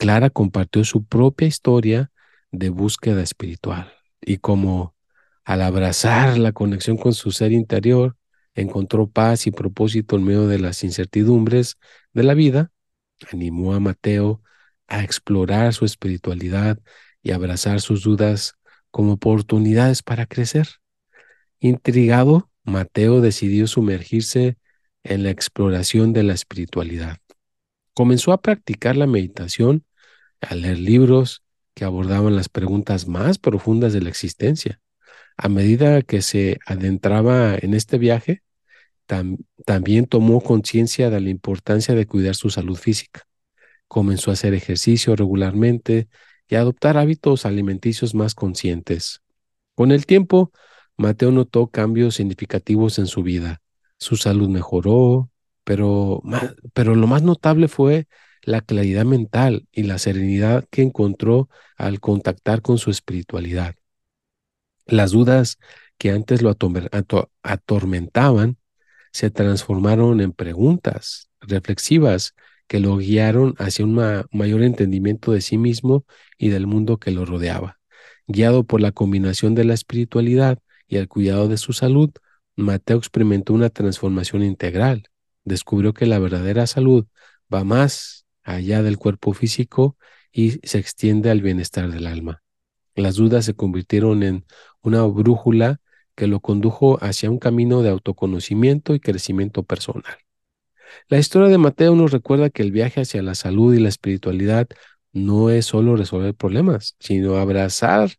Clara 0.06 0.30
compartió 0.30 0.84
su 0.84 1.04
propia 1.04 1.48
historia 1.48 2.12
de 2.52 2.70
búsqueda 2.70 3.24
espiritual 3.24 3.92
y 4.22 4.38
como 4.38 4.94
al 5.44 5.64
abrazar 5.64 6.38
la 6.38 6.52
conexión 6.52 6.96
con 6.96 7.16
su 7.16 7.32
ser 7.32 7.52
interior, 7.52 8.16
encontró 8.54 9.10
paz 9.10 9.48
y 9.48 9.52
propósito 9.52 10.16
en 10.16 10.26
medio 10.26 10.46
de 10.46 10.60
las 10.60 10.84
incertidumbres 10.84 11.80
de 12.14 12.22
la 12.22 12.36
vida, 12.36 12.72
animó 13.32 13.74
a 13.74 13.80
Mateo 13.80 14.44
a 14.86 15.04
explorar 15.04 15.74
su 15.74 15.86
espiritualidad 15.86 16.78
y 17.24 17.32
abrazar 17.32 17.82
sus 17.82 18.04
dudas 18.04 18.54
como 18.92 19.14
oportunidades 19.14 20.04
para 20.04 20.28
crecer. 20.28 20.68
Intrigado, 21.60 22.52
Mateo 22.64 23.22
decidió 23.22 23.66
sumergirse 23.66 24.60
en 25.04 25.24
la 25.24 25.32
exploración 25.32 26.14
de 26.14 26.22
la 26.22 26.34
espiritualidad. 26.34 27.18
Comenzó 27.96 28.34
a 28.34 28.42
practicar 28.44 28.98
la 28.98 29.08
meditación, 29.08 29.84
a 30.42 30.56
leer 30.56 30.80
libros 30.80 31.44
que 31.74 31.86
abordaban 31.86 32.36
las 32.36 32.50
preguntas 32.50 33.08
más 33.08 33.38
profundas 33.38 33.94
de 33.94 34.02
la 34.02 34.10
existencia. 34.10 34.80
A 35.38 35.50
medida 35.50 36.02
que 36.02 36.22
se 36.22 36.60
adentraba 36.66 37.56
en 37.56 37.74
este 37.74 37.98
viaje, 37.98 38.42
también 39.66 40.06
tomó 40.08 40.42
conciencia 40.42 41.10
de 41.10 41.22
la 41.22 41.30
importancia 41.30 41.94
de 41.94 42.08
cuidar 42.08 42.36
su 42.36 42.50
salud 42.50 42.78
física. 42.78 43.28
Comenzó 43.88 44.32
a 44.32 44.34
hacer 44.34 44.54
ejercicio 44.54 45.16
regularmente 45.16 46.08
y 46.48 46.56
a 46.56 46.62
adoptar 46.62 46.98
hábitos 46.98 47.46
alimenticios 47.46 48.16
más 48.16 48.34
conscientes. 48.34 49.22
Con 49.76 49.92
el 49.92 50.06
tiempo, 50.06 50.52
Mateo 50.98 51.32
notó 51.32 51.68
cambios 51.68 52.16
significativos 52.16 52.98
en 52.98 53.08
su 53.08 53.22
vida. 53.22 53.62
Su 53.98 54.16
salud 54.16 54.50
mejoró, 54.50 55.30
pero, 55.64 56.22
pero 56.74 56.96
lo 56.96 57.08
más 57.08 57.22
notable 57.22 57.68
fue 57.68 58.08
la 58.46 58.62
claridad 58.62 59.06
mental 59.06 59.68
y 59.72 59.84
la 59.84 59.98
serenidad 59.98 60.66
que 60.70 60.84
encontró 60.84 61.50
al 61.78 62.00
contactar 62.00 62.62
con 62.62 62.78
su 62.78 62.92
espiritualidad. 62.92 63.76
Las 64.86 65.12
dudas 65.12 65.58
que 65.98 66.12
antes 66.12 66.42
lo 66.42 66.56
atormentaban 67.44 68.58
se 69.12 69.32
transformaron 69.32 70.22
en 70.22 70.32
preguntas 70.32 71.30
reflexivas 71.42 72.36
que 72.68 72.80
lo 72.80 72.98
guiaron 72.98 73.56
hacia 73.58 73.86
un 73.86 74.26
mayor 74.32 74.64
entendimiento 74.64 75.32
de 75.32 75.42
sí 75.42 75.58
mismo 75.58 76.06
y 76.38 76.50
del 76.50 76.68
mundo 76.68 76.98
que 76.98 77.12
lo 77.12 77.26
rodeaba. 77.26 77.80
Guiado 78.28 78.64
por 78.64 78.82
la 78.82 78.92
combinación 78.92 79.56
de 79.56 79.66
la 79.66 79.74
espiritualidad 79.74 80.60
y 80.88 80.98
el 80.98 81.08
cuidado 81.08 81.48
de 81.48 81.58
su 81.58 81.74
salud, 81.74 82.12
Mateo 82.56 82.98
experimentó 82.98 83.54
una 83.54 83.70
transformación 83.70 84.44
integral. 84.44 85.10
Descubrió 85.44 85.94
que 85.94 86.06
la 86.06 86.20
verdadera 86.20 86.68
salud 86.68 87.06
va 87.54 87.64
más 87.64 88.25
allá 88.46 88.82
del 88.84 88.98
cuerpo 88.98 89.34
físico 89.34 89.98
y 90.32 90.52
se 90.64 90.78
extiende 90.80 91.30
al 91.30 91.42
bienestar 91.42 91.92
del 91.92 92.08
alma. 92.08 92.42
Las 92.96 93.16
dudas 93.16 93.46
se 93.46 93.56
convirtieron 93.56 94.24
en 94.24 94.46
una 94.82 95.04
brújula 95.04 95.82
que 96.16 96.28
lo 96.28 96.40
condujo 96.40 96.98
hacia 97.04 97.30
un 97.30 97.40
camino 97.40 97.82
de 97.82 97.90
autoconocimiento 97.90 98.96
y 98.96 99.02
crecimiento 99.02 99.64
personal. 99.64 100.18
La 101.10 101.18
historia 101.18 101.50
de 101.50 101.58
Mateo 101.58 101.96
nos 101.96 102.12
recuerda 102.12 102.50
que 102.50 102.62
el 102.64 102.72
viaje 102.72 103.02
hacia 103.02 103.22
la 103.22 103.36
salud 103.36 103.74
y 103.74 103.80
la 103.80 103.90
espiritualidad 103.90 104.68
no 105.12 105.50
es 105.50 105.66
solo 105.66 105.96
resolver 105.96 106.36
problemas, 106.36 106.96
sino 107.00 107.36
abrazar 107.36 108.12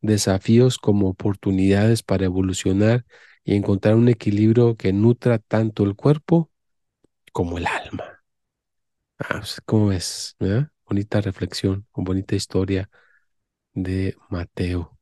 desafíos 0.00 0.78
como 0.78 1.08
oportunidades 1.08 2.02
para 2.02 2.26
evolucionar 2.26 3.04
y 3.44 3.54
encontrar 3.54 3.96
un 3.96 4.08
equilibrio 4.08 4.76
que 4.76 4.92
nutra 4.92 5.38
tanto 5.38 5.84
el 5.84 5.96
cuerpo 5.96 6.50
como 7.32 7.58
el 7.58 7.66
alma. 7.66 8.19
Ah, 9.20 9.38
pues, 9.40 9.60
¿Cómo 9.66 9.88
ves? 9.88 10.36
Bonita 10.86 11.20
reflexión, 11.20 11.86
bonita 11.94 12.34
historia 12.36 12.90
de 13.74 14.16
Mateo. 14.30 14.98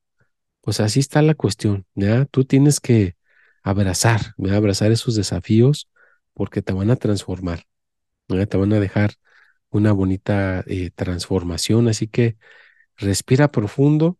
Pues 0.63 0.81
así 0.81 1.01
está 1.01 1.23
la 1.23 1.35
cuestión, 1.35 1.87
¿ya? 1.95 2.27
Tú 2.27 2.45
tienes 2.45 2.81
que 2.81 3.17
abrazar, 3.63 4.21
abrazar 4.53 4.93
esos 4.93 5.17
desafíos 5.17 5.91
porque 6.35 6.63
te 6.63 6.73
van 6.75 6.91
a 6.91 6.97
transformar, 6.97 7.65
te 8.29 8.57
van 8.59 8.73
a 8.75 8.81
dejar 8.81 9.13
una 9.71 9.93
bonita 9.93 10.65
eh, 10.69 10.91
transformación, 10.95 11.89
así 11.89 12.09
que 12.09 12.39
respira 12.97 13.51
profundo, 13.53 14.19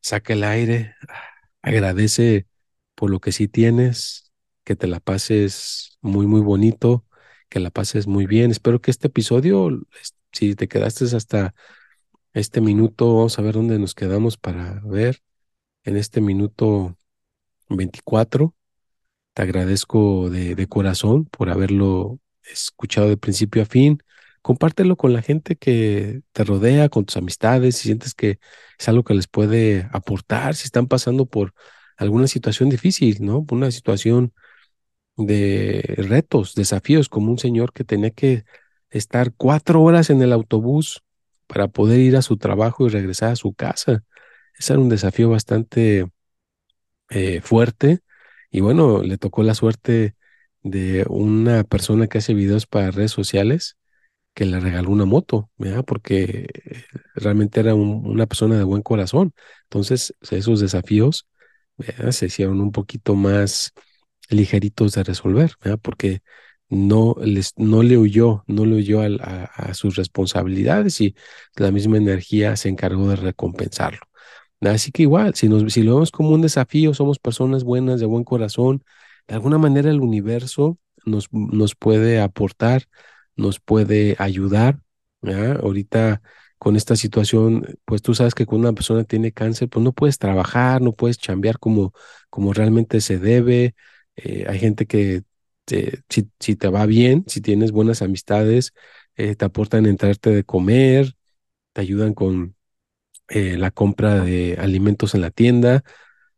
saca 0.00 0.32
el 0.32 0.44
aire, 0.44 0.94
agradece 1.62 2.46
por 2.94 3.10
lo 3.10 3.20
que 3.20 3.32
sí 3.32 3.48
tienes, 3.48 4.25
que 4.66 4.76
te 4.76 4.88
la 4.88 5.00
pases 5.00 5.98
muy, 6.02 6.26
muy 6.26 6.42
bonito 6.42 7.06
que 7.48 7.60
la 7.60 7.70
pases 7.70 8.06
muy 8.06 8.26
bien. 8.26 8.50
Espero 8.50 8.80
que 8.80 8.90
este 8.90 9.08
episodio, 9.08 9.70
si 10.32 10.54
te 10.56 10.68
quedaste 10.68 11.04
hasta 11.16 11.54
este 12.34 12.60
minuto, 12.60 13.16
vamos 13.16 13.38
a 13.38 13.42
ver 13.42 13.54
dónde 13.54 13.78
nos 13.78 13.94
quedamos 13.94 14.36
para 14.36 14.80
ver 14.84 15.22
en 15.84 15.96
este 15.96 16.20
minuto 16.20 16.96
24. 17.68 18.54
Te 19.34 19.42
agradezco 19.42 20.30
de, 20.30 20.66
corazón 20.68 21.26
por 21.26 21.50
haberlo 21.50 22.18
escuchado 22.42 23.08
de 23.08 23.16
principio 23.16 23.62
a 23.62 23.66
fin 23.66 24.02
compártelo 24.42 24.96
con 24.96 25.12
la 25.12 25.22
gente 25.22 25.56
que 25.56 26.22
te 26.32 26.44
rodea, 26.44 26.88
con 26.88 27.04
tus 27.04 27.16
amistades, 27.16 27.76
si 27.76 27.88
sientes 27.88 28.14
que 28.14 28.38
es 28.78 28.88
algo 28.88 29.02
que 29.02 29.14
les 29.14 29.26
puede 29.26 29.88
aportar, 29.92 30.54
si 30.54 30.66
están 30.66 30.86
pasando 30.86 31.26
por 31.26 31.52
alguna 31.96 32.28
situación 32.28 32.68
difícil, 32.70 33.18
¿no? 33.22 33.44
Una 33.50 33.72
situación 33.72 34.32
de 35.16 35.82
retos, 35.98 36.54
desafíos, 36.54 37.08
como 37.08 37.30
un 37.30 37.38
señor 37.38 37.72
que 37.72 37.84
tenía 37.84 38.10
que 38.10 38.44
estar 38.90 39.32
cuatro 39.36 39.82
horas 39.82 40.10
en 40.10 40.22
el 40.22 40.32
autobús 40.32 41.02
para 41.46 41.68
poder 41.68 42.00
ir 42.00 42.16
a 42.16 42.22
su 42.22 42.36
trabajo 42.36 42.86
y 42.86 42.90
regresar 42.90 43.32
a 43.32 43.36
su 43.36 43.54
casa. 43.54 44.04
Ese 44.58 44.74
era 44.74 44.82
un 44.82 44.88
desafío 44.88 45.30
bastante 45.30 46.06
eh, 47.10 47.40
fuerte 47.40 48.00
y 48.50 48.60
bueno, 48.60 49.02
le 49.02 49.18
tocó 49.18 49.42
la 49.42 49.54
suerte 49.54 50.14
de 50.62 51.04
una 51.08 51.64
persona 51.64 52.08
que 52.08 52.18
hace 52.18 52.34
videos 52.34 52.66
para 52.66 52.90
redes 52.90 53.12
sociales 53.12 53.76
que 54.34 54.46
le 54.46 54.60
regaló 54.60 54.90
una 54.90 55.06
moto, 55.06 55.50
¿verdad? 55.58 55.84
porque 55.86 56.48
realmente 57.14 57.60
era 57.60 57.74
una 57.74 58.26
persona 58.26 58.58
de 58.58 58.64
buen 58.64 58.82
corazón. 58.82 59.32
Entonces, 59.64 60.14
esos 60.30 60.60
desafíos 60.60 61.26
se 62.10 62.26
hicieron 62.26 62.60
un 62.60 62.72
poquito 62.72 63.14
más 63.14 63.72
ligeritos 64.30 64.92
de 64.92 65.04
resolver, 65.04 65.52
porque 65.82 66.22
no, 66.68 67.16
les, 67.20 67.52
no 67.56 67.82
le 67.82 67.98
huyó, 67.98 68.44
no 68.46 68.64
le 68.66 68.76
huyó 68.76 69.00
a, 69.02 69.74
sus 69.74 69.96
responsabilidades 69.96 71.00
y 71.00 71.14
la 71.56 71.70
misma 71.70 71.96
energía 71.96 72.56
se 72.56 72.68
encargó 72.68 73.08
de 73.08 73.16
recompensarlo. 73.16 74.00
Así 74.60 74.90
que 74.90 75.02
igual, 75.02 75.34
si 75.34 75.48
lo 75.48 75.94
vemos 75.94 76.10
como 76.10 76.30
un 76.30 76.42
desafío, 76.42 76.94
somos 76.94 77.18
personas 77.18 77.64
buenas, 77.64 78.00
de 78.00 78.06
buen 78.06 78.24
corazón, 78.24 78.82
de 79.28 79.34
alguna 79.34 79.58
manera 79.58 79.90
el 79.90 80.00
universo 80.00 80.78
nos, 81.04 81.28
nos 81.32 81.74
puede 81.74 82.20
aportar 82.20 82.84
nos 83.36 83.60
puede 83.60 84.16
ayudar. 84.18 84.80
Ahorita 85.22 86.22
con 86.58 86.76
esta 86.76 86.96
situación, 86.96 87.78
pues 87.84 88.02
tú 88.02 88.14
sabes 88.14 88.34
que 88.34 88.46
cuando 88.46 88.68
una 88.68 88.74
persona 88.74 89.04
tiene 89.04 89.32
cáncer, 89.32 89.68
pues 89.68 89.82
no 89.84 89.92
puedes 89.92 90.18
trabajar, 90.18 90.80
no 90.82 90.92
puedes 90.92 91.18
chambear 91.18 91.58
como, 91.58 91.92
como 92.30 92.52
realmente 92.52 93.00
se 93.00 93.18
debe. 93.18 93.74
Eh, 94.16 94.46
hay 94.48 94.58
gente 94.58 94.86
que 94.86 95.22
si, 96.08 96.30
si, 96.40 96.56
te 96.56 96.68
va 96.68 96.86
bien, 96.86 97.24
si 97.26 97.40
tienes 97.40 97.72
buenas 97.72 98.02
amistades, 98.02 98.72
eh, 99.16 99.34
te 99.36 99.44
aportan 99.44 99.86
entrarte 99.86 100.30
de 100.30 100.44
comer, 100.44 101.14
te 101.72 101.80
ayudan 101.82 102.14
con 102.14 102.56
eh, 103.28 103.56
la 103.58 103.70
compra 103.70 104.22
de 104.24 104.56
alimentos 104.60 105.14
en 105.14 105.22
la 105.22 105.30
tienda, 105.30 105.84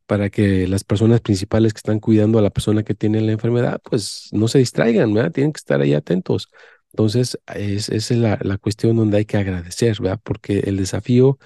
para 0.07 0.31
que 0.31 0.67
las 0.69 0.85
personas 0.85 1.21
principales 1.21 1.75
que 1.75 1.79
están 1.79 2.01
cuidando 2.01 2.38
a 2.38 2.43
la 2.43 2.51
persona 2.51 2.83
que 2.83 2.95
tiene 2.95 3.21
la 3.21 3.33
enfermedad, 3.33 3.81
pues 3.85 4.29
no 4.33 4.49
se 4.49 4.59
distraigan, 4.59 5.12
¿verdad? 5.14 5.33
Tienen 5.33 5.53
que 5.53 5.59
estar 5.59 5.81
ahí 5.83 5.95
atentos. 5.95 6.49
Entonces, 6.93 7.38
es, 7.55 7.91
es 7.91 8.11
la, 8.12 8.38
la, 8.43 8.59
cuestión 8.59 8.97
donde 8.97 9.19
hay 9.19 9.25
que 9.27 9.37
agradecer, 9.37 10.01
¿verdad? 10.01 10.21
Porque 10.25 10.61
el 10.61 10.79
desafío 10.79 11.38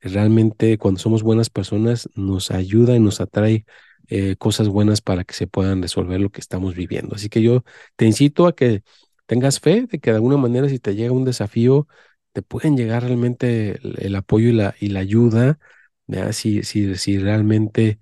realmente, 0.00 0.78
cuando 0.78 1.00
somos 1.00 1.22
buenas 1.22 1.50
personas, 1.50 2.08
nos 2.14 2.50
ayuda 2.50 2.96
y 2.96 3.00
nos 3.00 3.20
atrae 3.20 3.66
eh, 4.08 4.36
cosas 4.36 4.68
buenas 4.68 5.00
para 5.00 5.24
que 5.24 5.34
se 5.34 5.46
puedan 5.46 5.82
resolver 5.82 6.20
lo 6.20 6.30
que 6.30 6.40
estamos 6.40 6.74
viviendo. 6.74 7.14
Así 7.16 7.28
que 7.28 7.42
yo 7.42 7.64
te 7.96 8.06
incito 8.06 8.46
a 8.46 8.54
que 8.54 8.82
tengas 9.26 9.60
fe 9.60 9.86
de 9.86 9.98
que 10.00 10.10
de 10.10 10.16
alguna 10.16 10.36
manera, 10.36 10.68
si 10.68 10.78
te 10.78 10.94
llega 10.94 11.12
un 11.12 11.24
desafío, 11.24 11.88
te 12.32 12.42
pueden 12.42 12.76
llegar 12.76 13.02
realmente 13.02 13.80
el, 13.82 14.14
apoyo 14.16 14.48
y 14.50 14.52
la, 14.52 14.74
y 14.80 14.88
la 14.88 15.00
ayuda, 15.00 15.58
¿verdad? 16.06 16.32
Si, 16.32 16.62
si, 16.64 16.94
si 16.96 17.18
realmente 17.18 17.98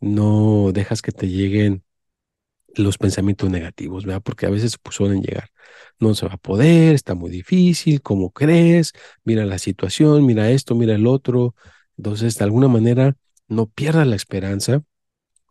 no 0.00 0.72
dejas 0.72 1.02
que 1.02 1.12
te 1.12 1.28
lleguen 1.28 1.84
los 2.76 2.98
pensamientos 2.98 3.50
negativos, 3.50 4.04
¿verdad? 4.04 4.22
Porque 4.22 4.46
a 4.46 4.50
veces 4.50 4.78
pues, 4.78 4.96
suelen 4.96 5.22
llegar. 5.22 5.50
No 5.98 6.14
se 6.14 6.26
va 6.26 6.34
a 6.34 6.36
poder, 6.38 6.94
está 6.94 7.14
muy 7.14 7.30
difícil, 7.30 8.02
¿cómo 8.02 8.30
crees? 8.30 8.92
Mira 9.24 9.44
la 9.46 9.58
situación, 9.58 10.24
mira 10.26 10.50
esto, 10.50 10.74
mira 10.74 10.94
el 10.94 11.06
otro. 11.06 11.54
Entonces, 11.96 12.36
de 12.38 12.44
alguna 12.44 12.68
manera, 12.68 13.16
no 13.48 13.66
pierdas 13.66 14.06
la 14.06 14.16
esperanza. 14.16 14.82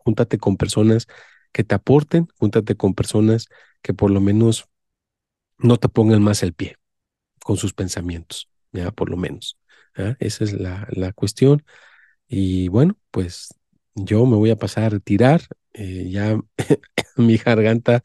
Júntate 0.08 0.38
con 0.38 0.56
personas 0.56 1.06
que 1.52 1.64
te 1.64 1.74
aporten, 1.74 2.28
júntate 2.38 2.76
con 2.76 2.94
personas 2.94 3.48
que 3.82 3.92
por 3.92 4.10
lo 4.10 4.22
menos 4.22 4.68
no 5.58 5.76
te 5.76 5.88
pongan 5.88 6.22
más 6.22 6.42
el 6.42 6.54
pie 6.54 6.76
con 7.44 7.58
sus 7.58 7.74
pensamientos, 7.74 8.48
ya 8.72 8.90
por 8.90 9.10
lo 9.10 9.18
menos. 9.18 9.58
Esa 10.20 10.44
es 10.44 10.54
la, 10.54 10.88
la 10.92 11.12
cuestión. 11.12 11.64
Y 12.28 12.68
bueno, 12.68 12.96
pues 13.10 13.54
yo 13.94 14.26
me 14.26 14.36
voy 14.36 14.50
a 14.50 14.56
pasar 14.56 14.84
a 14.84 14.88
retirar. 14.90 15.42
Eh, 15.74 16.08
ya 16.10 16.40
mi 17.16 17.36
garganta 17.36 18.02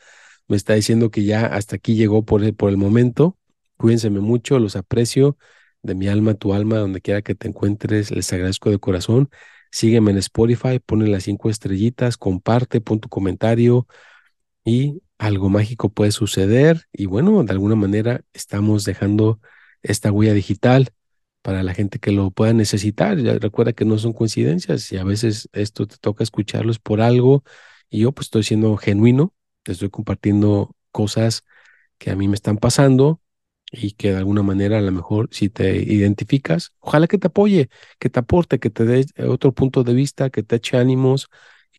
me 0.48 0.58
está 0.58 0.74
diciendo 0.74 1.12
que 1.12 1.24
ya 1.26 1.46
hasta 1.46 1.78
aquí 1.78 1.96
llegó 1.96 2.26
por 2.26 2.44
el, 2.44 2.56
por 2.56 2.70
el 2.70 2.78
momento. 2.78 3.38
Cuídense 3.78 4.10
mucho, 4.10 4.60
los 4.60 4.76
aprecio 4.76 5.38
de 5.84 5.96
mi 5.96 6.08
alma, 6.10 6.36
tu 6.36 6.54
alma, 6.54 6.78
donde 6.80 7.02
quiera 7.02 7.22
que 7.22 7.36
te 7.36 7.48
encuentres, 7.48 8.12
les 8.12 8.32
agradezco 8.34 8.72
de 8.72 8.80
corazón. 8.80 9.30
Sígueme 9.74 10.12
en 10.12 10.20
Spotify, 10.20 10.80
ponle 10.80 11.10
las 11.10 11.24
cinco 11.24 11.50
estrellitas, 11.50 12.16
comparte, 12.16 12.80
pon 12.80 13.00
tu 13.00 13.10
comentario 13.10 13.88
y 14.64 15.02
algo 15.18 15.50
mágico 15.50 15.90
puede 15.90 16.12
suceder. 16.12 16.84
Y 16.94 17.08
bueno, 17.08 17.44
de 17.44 17.52
alguna 17.54 17.76
manera 17.76 18.22
estamos 18.34 18.86
dejando 18.86 19.40
esta 19.82 20.12
huella 20.12 20.34
digital 20.34 20.90
para 21.42 21.64
la 21.64 21.74
gente 21.74 21.98
que 21.98 22.12
lo 22.12 22.30
pueda 22.30 22.54
necesitar. 22.54 23.18
Recuerda 23.18 23.74
que 23.74 23.84
no 23.84 23.98
son 23.98 24.14
coincidencias 24.14 24.92
y 24.92 24.98
a 24.98 25.04
veces 25.04 25.50
esto 25.54 25.88
te 25.88 25.98
toca 25.98 26.24
escucharlos 26.24 26.78
por 26.78 27.02
algo 27.02 27.44
y 27.90 28.02
yo 28.02 28.12
pues 28.12 28.28
estoy 28.28 28.44
siendo 28.44 28.78
genuino, 28.78 29.34
te 29.64 29.72
estoy 29.72 29.90
compartiendo 29.90 30.76
cosas 30.92 31.46
que 31.98 32.12
a 32.12 32.16
mí 32.16 32.28
me 32.28 32.36
están 32.36 32.58
pasando 32.58 33.22
y 33.74 33.94
que 33.94 34.12
de 34.12 34.18
alguna 34.20 34.44
manera 34.44 34.78
a 34.80 34.82
lo 34.82 34.92
mejor 34.92 35.30
si 35.32 35.50
te 35.50 35.78
identificas, 35.78 36.74
ojalá 36.80 37.08
que 37.08 37.18
te 37.18 37.28
apoye, 37.28 37.70
que 38.00 38.10
te 38.10 38.20
aporte, 38.20 38.60
que 38.60 38.70
te 38.70 38.86
dé 38.86 39.06
otro 39.28 39.52
punto 39.54 39.84
de 39.84 39.94
vista, 39.94 40.30
que 40.30 40.44
te 40.44 40.58
eche 40.58 40.78
ánimos 40.78 41.30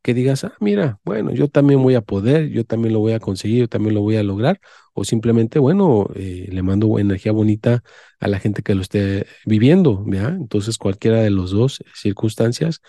que 0.04 0.12
digas, 0.12 0.44
ah, 0.44 0.52
mira, 0.60 1.00
bueno, 1.02 1.32
yo 1.32 1.48
también 1.48 1.82
voy 1.82 1.94
a 1.94 2.02
poder, 2.02 2.50
yo 2.50 2.64
también 2.64 2.92
lo 2.92 3.00
voy 3.00 3.14
a 3.14 3.20
conseguir, 3.20 3.60
yo 3.60 3.68
también 3.68 3.94
lo 3.94 4.02
voy 4.02 4.16
a 4.16 4.22
lograr, 4.22 4.60
o 4.92 5.02
simplemente, 5.02 5.58
bueno, 5.58 6.10
eh, 6.14 6.46
le 6.52 6.62
mando 6.62 6.98
energía 6.98 7.32
bonita 7.32 7.82
a 8.20 8.28
la 8.28 8.38
gente 8.38 8.62
que 8.62 8.74
lo 8.74 8.82
esté 8.82 9.26
viviendo, 9.46 10.04
¿ya? 10.06 10.28
Entonces, 10.28 10.76
cualquiera 10.76 11.22
de 11.22 11.30
los 11.30 11.52
dos 11.52 11.82
circunstancias, 11.94 12.82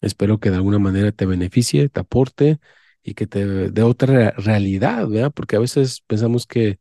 espero 0.00 0.40
que 0.40 0.50
de 0.50 0.56
alguna 0.56 0.78
manera 0.78 1.12
te 1.12 1.26
beneficie, 1.26 1.88
te 1.90 2.00
aporte 2.00 2.58
y 3.02 3.14
que 3.14 3.26
te 3.26 3.70
dé 3.70 3.82
otra 3.82 4.30
realidad, 4.32 5.08
¿verdad? 5.08 5.32
Porque 5.34 5.56
a 5.56 5.60
veces 5.60 6.02
pensamos 6.06 6.46
que 6.46 6.78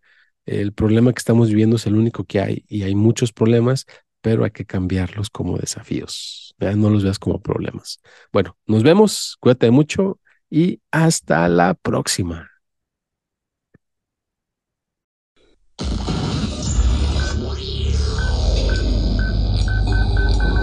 el 0.59 0.73
problema 0.73 1.13
que 1.13 1.19
estamos 1.19 1.49
viviendo 1.49 1.77
es 1.77 1.87
el 1.87 1.95
único 1.95 2.25
que 2.25 2.41
hay 2.41 2.65
y 2.67 2.83
hay 2.83 2.95
muchos 2.95 3.31
problemas, 3.31 3.85
pero 4.21 4.43
hay 4.43 4.51
que 4.51 4.65
cambiarlos 4.65 5.29
como 5.29 5.57
desafíos. 5.57 6.55
No 6.59 6.89
los 6.91 7.03
veas 7.03 7.17
como 7.17 7.41
problemas. 7.41 7.99
Bueno, 8.31 8.55
nos 8.67 8.83
vemos, 8.83 9.37
cuídate 9.39 9.71
mucho 9.71 10.19
y 10.49 10.79
hasta 10.91 11.47
la 11.49 11.73
próxima. 11.73 12.47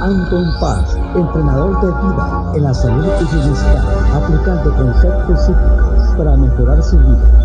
Anton 0.01 0.47
Paz, 0.61 0.97
entrenador 1.17 1.81
de 1.81 1.89
vida 1.89 2.53
en 2.55 2.63
la 2.63 2.73
salud 2.73 3.07
y 3.21 3.35
bienestar, 3.35 3.85
aplicando 4.15 4.77
conceptos 4.77 5.47
psíquicos 5.47 6.17
para 6.17 6.37
mejorar 6.37 6.83
su 6.83 6.97
vida. 6.99 7.38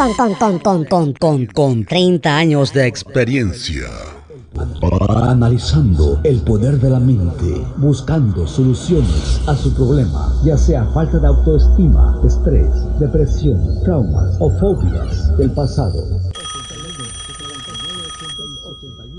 Ton, 0.00 0.14
ton, 0.16 0.34
ton, 0.34 0.58
ton, 0.58 0.84
ton, 0.86 1.12
ton, 1.12 1.46
con 1.52 1.84
30 1.84 2.34
años 2.34 2.72
de 2.72 2.86
experiencia. 2.86 3.86
Analizando 5.28 6.20
el 6.24 6.40
poder 6.40 6.80
de 6.80 6.88
la 6.88 6.98
mente, 6.98 7.62
buscando 7.76 8.46
soluciones 8.46 9.42
a 9.46 9.54
su 9.54 9.74
problema, 9.74 10.32
ya 10.42 10.56
sea 10.56 10.86
falta 10.94 11.18
de 11.18 11.26
autoestima, 11.26 12.18
estrés, 12.26 12.70
depresión, 12.98 13.62
traumas 13.84 14.38
o 14.40 14.48
fobias 14.58 15.36
del 15.36 15.50
pasado. 15.50 16.29